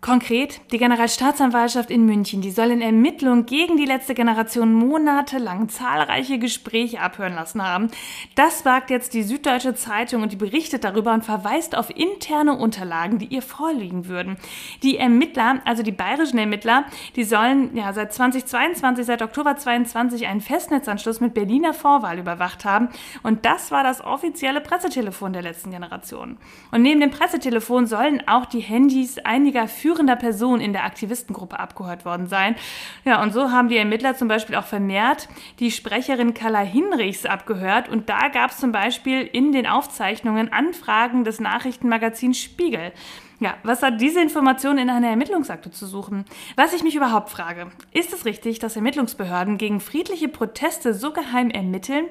Konkret, 0.04 0.60
die 0.74 0.80
Generalstaatsanwaltschaft 0.80 1.90
in 1.90 2.06
München, 2.06 2.42
die 2.42 2.52
soll 2.52 2.72
in 2.72 2.82
Ermittlungen 2.82 3.46
gegen 3.46 3.78
die 3.78 3.86
letzte 3.86 4.14
Generation 4.14 4.74
monatelang 4.74 5.70
zahlreiche 5.70 6.40
Gespräche 6.40 7.00
abhören 7.00 7.36
lassen 7.36 7.66
haben. 7.66 7.90
Das 8.36 8.66
wagt 8.66 8.90
jetzt 8.90 9.14
die 9.14 9.24
Süddeutsche 9.24 9.76
Zeitung 9.76 10.22
und 10.22 10.34
die 10.34 10.36
berichtet 10.36 10.84
darüber 10.84 11.14
und 11.14 11.24
verweist 11.24 11.78
auf 11.78 11.90
interne 11.90 12.58
Unterlagen, 12.58 13.18
die 13.18 13.28
ihr 13.28 13.42
vorliegen 13.42 14.10
würden. 14.10 14.36
Die 14.84 14.98
Ermittler, 14.98 15.62
also 15.64 15.84
die 15.84 15.94
bayerischen 15.94 16.38
Ermittler, 16.38 16.84
die 17.16 17.24
sollen 17.24 17.74
ja 17.74 17.94
seit 17.94 18.12
2022, 18.12 19.06
seit 19.06 19.22
Oktober 19.22 19.56
22 19.56 20.28
einen 20.28 20.42
Festnetzanschluss 20.42 21.22
mit 21.22 21.34
Berliner 21.34 21.74
Vorwahl 21.74 22.20
überwacht 22.20 22.66
haben 22.66 22.90
und 23.24 23.46
das 23.46 23.72
war 23.72 23.86
das 23.86 24.04
offizielle 24.04 24.60
Pressetelefon 24.60 25.32
der 25.32 25.44
letzten 25.44 25.72
Generation. 25.72 26.36
Und 26.72 26.82
neben 26.82 27.00
dem 27.00 27.12
Pressetelefon 27.12 27.88
sollen 27.88 28.22
auch 28.28 28.46
die 28.46 28.60
Handys 28.60 29.18
einiger 29.20 29.70
Führer 29.70 29.93
führender 29.94 30.16
Person 30.16 30.60
in 30.60 30.74
der 30.74 30.86
Aktivistengruppe 30.86 31.60
abgehört 31.60 32.04
worden 32.04 32.28
sein. 32.28 32.56
Ja, 33.06 33.22
und 33.22 33.32
so 33.32 33.52
haben 33.52 33.70
die 33.70 33.78
Ermittler 33.78 34.16
zum 34.16 34.28
Beispiel 34.28 34.56
auch 34.56 34.66
vermehrt 34.66 35.30
die 35.60 35.70
Sprecherin 35.70 36.34
Carla 36.34 36.62
Hinrichs 36.62 37.26
abgehört. 37.28 37.90
Und 37.90 38.10
da 38.10 38.30
gab 38.30 38.50
es 38.50 38.58
zum 38.58 38.72
Beispiel 38.72 39.22
in 39.22 39.52
den 39.52 39.68
Aufzeichnungen 39.68 40.52
Anfragen 40.52 41.24
des 41.24 41.40
Nachrichtenmagazins 41.40 42.40
Spiegel. 42.40 42.92
Ja, 43.44 43.58
was 43.64 43.84
hat 43.84 44.00
diese 44.00 44.22
Information 44.22 44.78
in 44.78 44.90
einer 44.90 45.10
Ermittlungsakte 45.10 45.70
zu 45.70 45.86
suchen? 45.86 46.24
Was 46.56 46.72
ich 46.72 46.82
mich 46.82 46.96
überhaupt 46.96 47.30
frage, 47.30 47.72
ist 47.92 48.14
es 48.14 48.24
richtig, 48.24 48.60
dass 48.60 48.78
Ermittlungsbehörden 48.78 49.58
gegen 49.58 49.82
friedliche 49.82 50.30
Proteste 50.30 50.94
so 50.94 51.12
geheim 51.12 51.50
ermitteln? 51.50 52.06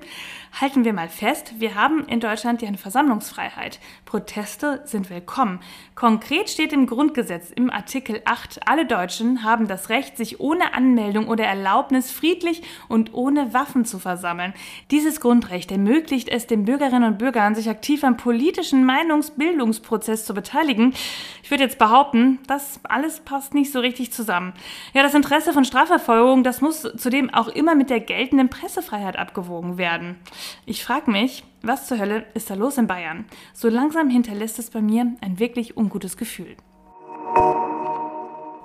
Halten 0.60 0.84
wir 0.84 0.92
mal 0.92 1.08
fest, 1.08 1.54
wir 1.56 1.74
haben 1.74 2.04
in 2.04 2.20
Deutschland 2.20 2.60
ja 2.60 2.68
eine 2.68 2.76
Versammlungsfreiheit. 2.76 3.80
Proteste 4.04 4.82
sind 4.84 5.08
willkommen. 5.08 5.60
Konkret 5.94 6.50
steht 6.50 6.74
im 6.74 6.86
Grundgesetz 6.86 7.50
im 7.50 7.70
Artikel 7.70 8.20
8, 8.26 8.68
alle 8.68 8.84
Deutschen 8.84 9.42
haben 9.42 9.68
das 9.68 9.88
Recht, 9.88 10.18
sich 10.18 10.38
ohne 10.38 10.74
Anmeldung 10.74 11.28
oder 11.28 11.44
Erlaubnis 11.44 12.10
friedlich 12.10 12.62
und 12.88 13.14
ohne 13.14 13.54
Waffen 13.54 13.86
zu 13.86 13.98
versammeln. 13.98 14.52
Dieses 14.90 15.22
Grundrecht 15.22 15.72
ermöglicht 15.72 16.28
es 16.28 16.46
den 16.46 16.66
Bürgerinnen 16.66 17.04
und 17.04 17.18
Bürgern, 17.18 17.54
sich 17.54 17.70
aktiv 17.70 18.04
am 18.04 18.18
politischen 18.18 18.84
Meinungsbildungsprozess 18.84 20.26
zu 20.26 20.34
beteiligen. 20.34 20.92
Ich 21.42 21.50
würde 21.50 21.64
jetzt 21.64 21.78
behaupten, 21.78 22.38
das 22.46 22.80
alles 22.84 23.20
passt 23.20 23.54
nicht 23.54 23.72
so 23.72 23.80
richtig 23.80 24.12
zusammen. 24.12 24.52
Ja, 24.94 25.02
das 25.02 25.14
Interesse 25.14 25.52
von 25.52 25.64
Strafverfolgung, 25.64 26.44
das 26.44 26.60
muss 26.60 26.82
zudem 26.96 27.32
auch 27.32 27.48
immer 27.48 27.74
mit 27.74 27.90
der 27.90 28.00
geltenden 28.00 28.48
Pressefreiheit 28.48 29.16
abgewogen 29.16 29.78
werden. 29.78 30.16
Ich 30.66 30.84
frage 30.84 31.10
mich, 31.10 31.44
was 31.62 31.86
zur 31.86 31.98
Hölle 31.98 32.26
ist 32.34 32.50
da 32.50 32.54
los 32.54 32.78
in 32.78 32.86
Bayern? 32.86 33.24
So 33.52 33.68
langsam 33.68 34.10
hinterlässt 34.10 34.58
es 34.58 34.70
bei 34.70 34.80
mir 34.80 35.12
ein 35.20 35.38
wirklich 35.38 35.76
ungutes 35.76 36.16
Gefühl. 36.16 36.56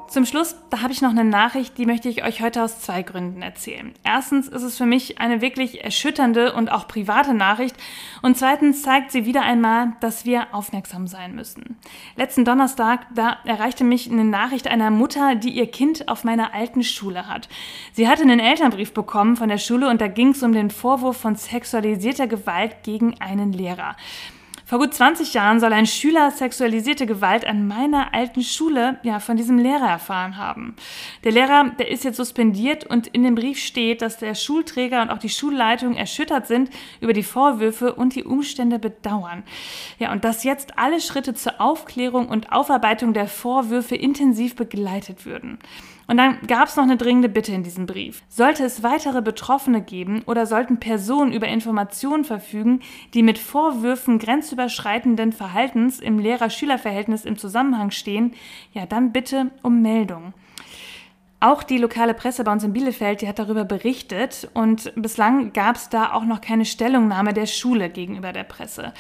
Zum 0.07 0.25
Schluss, 0.25 0.55
da 0.69 0.81
habe 0.81 0.93
ich 0.93 1.01
noch 1.01 1.09
eine 1.09 1.25
Nachricht, 1.25 1.77
die 1.77 1.85
möchte 1.85 2.07
ich 2.07 2.23
euch 2.23 2.41
heute 2.41 2.63
aus 2.63 2.79
zwei 2.79 3.03
Gründen 3.03 3.41
erzählen. 3.41 3.93
Erstens 4.05 4.47
ist 4.47 4.63
es 4.63 4.77
für 4.77 4.85
mich 4.85 5.19
eine 5.19 5.41
wirklich 5.41 5.83
erschütternde 5.83 6.53
und 6.53 6.71
auch 6.71 6.87
private 6.87 7.33
Nachricht 7.33 7.75
und 8.21 8.37
zweitens 8.37 8.83
zeigt 8.83 9.11
sie 9.11 9.25
wieder 9.25 9.41
einmal, 9.41 9.97
dass 9.99 10.23
wir 10.23 10.47
aufmerksam 10.53 11.07
sein 11.07 11.35
müssen. 11.35 11.77
Letzten 12.15 12.45
Donnerstag, 12.45 13.05
da 13.13 13.37
erreichte 13.43 13.83
mich 13.83 14.09
eine 14.09 14.23
Nachricht 14.23 14.67
einer 14.67 14.91
Mutter, 14.91 15.35
die 15.35 15.51
ihr 15.51 15.69
Kind 15.69 16.07
auf 16.07 16.23
meiner 16.23 16.53
alten 16.53 16.83
Schule 16.83 17.27
hat. 17.27 17.49
Sie 17.91 18.07
hatte 18.07 18.21
einen 18.21 18.39
Elternbrief 18.39 18.93
bekommen 18.93 19.35
von 19.35 19.49
der 19.49 19.57
Schule 19.57 19.89
und 19.89 19.99
da 19.99 20.07
ging 20.07 20.29
es 20.29 20.41
um 20.41 20.53
den 20.53 20.71
Vorwurf 20.71 21.17
von 21.17 21.35
sexualisierter 21.35 22.27
Gewalt 22.27 22.83
gegen 22.83 23.19
einen 23.19 23.51
Lehrer. 23.51 23.97
Vor 24.67 24.79
gut 24.79 24.93
20 24.93 25.33
Jahren 25.33 25.61
soll 25.61 25.71
ein 25.71 25.85
Schüler 25.85 26.29
sexualisierte 26.29 27.05
Gewalt 27.05 27.47
an 27.47 27.69
meiner 27.69 28.13
alten 28.13 28.41
Schule 28.41 28.99
ja 29.01 29.21
von 29.21 29.37
diesem 29.37 29.57
Lehrer 29.57 29.87
erfahren 29.87 30.35
haben. 30.35 30.75
Der 31.23 31.31
Lehrer, 31.31 31.71
der 31.79 31.89
ist 31.89 32.03
jetzt 32.03 32.17
suspendiert 32.17 32.85
und 32.85 33.07
in 33.07 33.23
dem 33.23 33.35
Brief 33.35 33.59
steht, 33.59 34.01
dass 34.01 34.17
der 34.17 34.35
Schulträger 34.35 35.01
und 35.01 35.09
auch 35.09 35.19
die 35.19 35.29
Schulleitung 35.29 35.95
erschüttert 35.95 36.47
sind 36.47 36.69
über 36.99 37.13
die 37.13 37.23
Vorwürfe 37.23 37.93
und 37.93 38.13
die 38.13 38.25
Umstände 38.25 38.77
bedauern. 38.77 39.43
Ja, 39.99 40.11
und 40.11 40.25
dass 40.25 40.43
jetzt 40.43 40.77
alle 40.77 40.99
Schritte 40.99 41.33
zur 41.33 41.61
Aufklärung 41.61 42.27
und 42.27 42.51
Aufarbeitung 42.51 43.13
der 43.13 43.29
Vorwürfe 43.29 43.95
intensiv 43.95 44.57
begleitet 44.57 45.25
würden. 45.25 45.59
Und 46.07 46.15
dann 46.17 46.39
gab 46.47 46.69
es 46.69 46.77
noch 46.77 46.83
eine 46.83 46.95
dringende 46.95 47.27
Bitte 47.27 47.51
in 47.51 47.63
diesem 47.63 47.85
Brief. 47.85 48.23
Sollte 48.29 48.63
es 48.63 48.81
weitere 48.81 49.21
Betroffene 49.21 49.81
geben 49.81 50.23
oder 50.25 50.45
sollten 50.45 50.79
Personen 50.79 51.33
über 51.33 51.47
Informationen 51.47 52.23
verfügen, 52.23 52.79
die 53.13 53.23
mit 53.23 53.37
Vorwürfen 53.37 54.17
grenzüberschreitenden 54.17 55.33
Verhaltens 55.33 55.99
im 55.99 56.17
Lehrer-Schüler-Verhältnis 56.17 57.25
im 57.25 57.37
Zusammenhang 57.37 57.91
stehen, 57.91 58.33
ja 58.73 58.85
dann 58.85 59.11
bitte 59.11 59.51
um 59.63 59.81
Meldung. 59.81 60.33
Auch 61.39 61.61
die 61.61 61.77
lokale 61.77 62.15
Presse 62.15 62.43
bei 62.43 62.51
uns 62.51 62.63
in 62.63 62.73
Bielefeld, 62.73 63.21
die 63.21 63.27
hat 63.27 63.37
darüber 63.37 63.63
berichtet 63.63 64.49
und 64.53 64.91
bislang 64.95 65.53
gab 65.53 65.75
es 65.75 65.89
da 65.89 66.13
auch 66.13 66.23
noch 66.23 66.41
keine 66.41 66.65
Stellungnahme 66.65 67.33
der 67.33 67.45
Schule 67.45 67.89
gegenüber 67.89 68.33
der 68.33 68.43
Presse. 68.43 68.93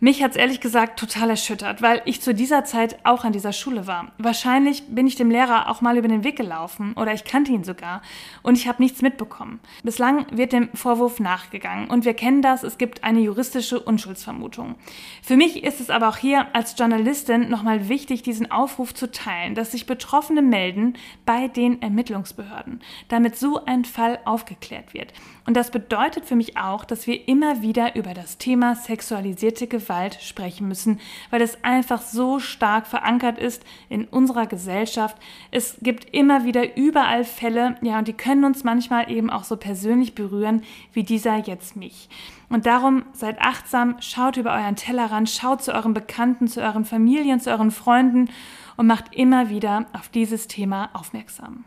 Mich 0.00 0.22
hat's 0.22 0.36
ehrlich 0.36 0.60
gesagt 0.60 0.96
total 0.96 1.30
erschüttert, 1.30 1.82
weil 1.82 2.02
ich 2.04 2.22
zu 2.22 2.32
dieser 2.32 2.64
Zeit 2.64 3.00
auch 3.02 3.24
an 3.24 3.32
dieser 3.32 3.52
Schule 3.52 3.88
war. 3.88 4.12
Wahrscheinlich 4.16 4.84
bin 4.86 5.08
ich 5.08 5.16
dem 5.16 5.28
Lehrer 5.28 5.68
auch 5.68 5.80
mal 5.80 5.98
über 5.98 6.06
den 6.06 6.22
Weg 6.22 6.36
gelaufen 6.36 6.92
oder 6.92 7.12
ich 7.14 7.24
kannte 7.24 7.50
ihn 7.50 7.64
sogar 7.64 8.00
und 8.44 8.56
ich 8.56 8.68
habe 8.68 8.80
nichts 8.80 9.02
mitbekommen. 9.02 9.58
Bislang 9.82 10.26
wird 10.30 10.52
dem 10.52 10.68
Vorwurf 10.72 11.18
nachgegangen 11.18 11.90
und 11.90 12.04
wir 12.04 12.14
kennen 12.14 12.42
das, 12.42 12.62
es 12.62 12.78
gibt 12.78 13.02
eine 13.02 13.18
juristische 13.18 13.80
Unschuldsvermutung. 13.80 14.76
Für 15.20 15.36
mich 15.36 15.64
ist 15.64 15.80
es 15.80 15.90
aber 15.90 16.10
auch 16.10 16.16
hier 16.16 16.46
als 16.54 16.78
Journalistin 16.78 17.48
nochmal 17.48 17.88
wichtig, 17.88 18.22
diesen 18.22 18.52
Aufruf 18.52 18.94
zu 18.94 19.10
teilen, 19.10 19.56
dass 19.56 19.72
sich 19.72 19.86
Betroffene 19.86 20.42
melden 20.42 20.94
bei 21.26 21.48
den 21.48 21.82
Ermittlungsbehörden, 21.82 22.82
damit 23.08 23.36
so 23.36 23.64
ein 23.64 23.84
Fall 23.84 24.20
aufgeklärt 24.24 24.94
wird. 24.94 25.12
Und 25.44 25.56
das 25.56 25.72
bedeutet 25.72 26.24
für 26.24 26.36
mich 26.36 26.56
auch, 26.56 26.84
dass 26.84 27.08
wir 27.08 27.26
immer 27.26 27.62
wieder 27.62 27.96
über 27.96 28.14
das 28.14 28.38
Thema 28.38 28.76
sexualisierte 28.76 29.66
Gewalt 29.66 29.87
sprechen 30.20 30.68
müssen, 30.68 31.00
weil 31.30 31.42
es 31.42 31.62
einfach 31.64 32.02
so 32.02 32.38
stark 32.38 32.86
verankert 32.86 33.38
ist 33.38 33.64
in 33.88 34.04
unserer 34.04 34.46
Gesellschaft. 34.46 35.16
Es 35.50 35.78
gibt 35.80 36.14
immer 36.14 36.44
wieder 36.44 36.76
überall 36.76 37.24
Fälle, 37.24 37.76
ja, 37.82 37.98
und 37.98 38.08
die 38.08 38.12
können 38.12 38.44
uns 38.44 38.64
manchmal 38.64 39.10
eben 39.10 39.30
auch 39.30 39.44
so 39.44 39.56
persönlich 39.56 40.14
berühren, 40.14 40.62
wie 40.92 41.02
dieser 41.02 41.36
jetzt 41.36 41.76
mich. 41.76 42.08
Und 42.48 42.66
darum 42.66 43.04
seid 43.12 43.40
achtsam, 43.40 43.96
schaut 44.00 44.36
über 44.36 44.52
euren 44.52 44.76
Tellerrand, 44.76 45.28
schaut 45.28 45.62
zu 45.62 45.74
euren 45.74 45.94
Bekannten, 45.94 46.48
zu 46.48 46.62
euren 46.62 46.84
Familien, 46.84 47.40
zu 47.40 47.50
euren 47.50 47.70
Freunden 47.70 48.30
und 48.76 48.86
macht 48.86 49.14
immer 49.14 49.50
wieder 49.50 49.86
auf 49.92 50.08
dieses 50.08 50.46
Thema 50.46 50.88
aufmerksam. 50.94 51.64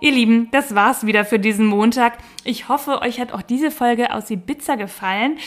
Ihr 0.00 0.12
Lieben, 0.12 0.48
das 0.52 0.74
war's 0.74 1.06
wieder 1.06 1.24
für 1.24 1.40
diesen 1.40 1.66
Montag. 1.66 2.18
Ich 2.44 2.68
hoffe, 2.68 3.02
euch 3.02 3.20
hat 3.20 3.32
auch 3.32 3.42
diese 3.42 3.72
Folge 3.72 4.14
aus 4.14 4.30
Ibiza 4.30 4.76
gefallen. 4.76 5.38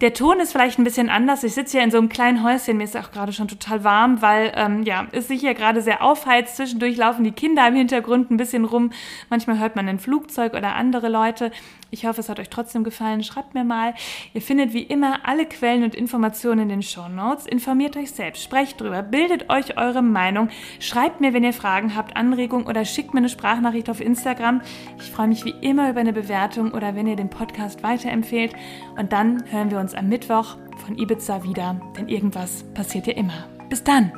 Der 0.00 0.14
Ton 0.14 0.38
ist 0.38 0.52
vielleicht 0.52 0.78
ein 0.78 0.84
bisschen 0.84 1.08
anders. 1.08 1.42
Ich 1.42 1.54
sitze 1.54 1.72
hier 1.72 1.82
in 1.84 1.90
so 1.90 1.98
einem 1.98 2.08
kleinen 2.08 2.44
Häuschen. 2.44 2.76
Mir 2.76 2.84
ist 2.84 2.96
auch 2.96 3.10
gerade 3.10 3.32
schon 3.32 3.48
total 3.48 3.82
warm, 3.82 4.22
weil 4.22 4.52
ähm, 4.54 4.84
ja, 4.84 5.08
es 5.10 5.26
sich 5.26 5.40
hier 5.40 5.54
gerade 5.54 5.82
sehr 5.82 6.04
aufheizt. 6.04 6.56
Zwischendurch 6.56 6.96
laufen 6.96 7.24
die 7.24 7.32
Kinder 7.32 7.66
im 7.66 7.74
Hintergrund 7.74 8.30
ein 8.30 8.36
bisschen 8.36 8.64
rum. 8.64 8.92
Manchmal 9.28 9.58
hört 9.58 9.74
man 9.74 9.88
ein 9.88 9.98
Flugzeug 9.98 10.54
oder 10.54 10.76
andere 10.76 11.08
Leute. 11.08 11.50
Ich 11.90 12.06
hoffe, 12.06 12.20
es 12.20 12.28
hat 12.28 12.38
euch 12.38 12.50
trotzdem 12.50 12.84
gefallen. 12.84 13.22
Schreibt 13.22 13.54
mir 13.54 13.64
mal. 13.64 13.94
Ihr 14.34 14.42
findet 14.42 14.72
wie 14.72 14.82
immer 14.82 15.20
alle 15.26 15.46
Quellen 15.46 15.84
und 15.84 15.94
Informationen 15.94 16.60
in 16.60 16.68
den 16.68 16.82
Show 16.82 17.08
Notes. 17.08 17.46
Informiert 17.46 17.96
euch 17.96 18.10
selbst, 18.10 18.42
sprecht 18.42 18.80
drüber, 18.80 19.02
bildet 19.02 19.48
euch 19.50 19.78
eure 19.78 20.02
Meinung. 20.02 20.50
Schreibt 20.80 21.20
mir, 21.20 21.32
wenn 21.32 21.44
ihr 21.44 21.52
Fragen 21.52 21.96
habt, 21.96 22.16
Anregungen 22.16 22.66
oder 22.66 22.84
schickt 22.84 23.14
mir 23.14 23.18
eine 23.18 23.28
Sprachnachricht 23.28 23.88
auf 23.88 24.00
Instagram. 24.00 24.60
Ich 24.98 25.10
freue 25.10 25.28
mich 25.28 25.44
wie 25.44 25.54
immer 25.60 25.90
über 25.90 26.00
eine 26.00 26.12
Bewertung 26.12 26.72
oder 26.72 26.94
wenn 26.94 27.06
ihr 27.06 27.16
den 27.16 27.30
Podcast 27.30 27.82
weiterempfehlt. 27.82 28.54
Und 28.98 29.12
dann 29.12 29.44
hören 29.50 29.70
wir 29.70 29.78
uns 29.78 29.94
am 29.94 30.08
Mittwoch 30.08 30.56
von 30.84 30.98
Ibiza 30.98 31.42
wieder, 31.42 31.80
denn 31.96 32.08
irgendwas 32.08 32.64
passiert 32.74 33.06
ja 33.06 33.14
immer. 33.14 33.48
Bis 33.68 33.82
dann! 33.82 34.12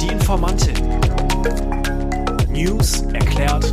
Die 0.00 0.08
Informantin. 0.08 0.74
News 2.50 3.02
erklärt 3.12 3.72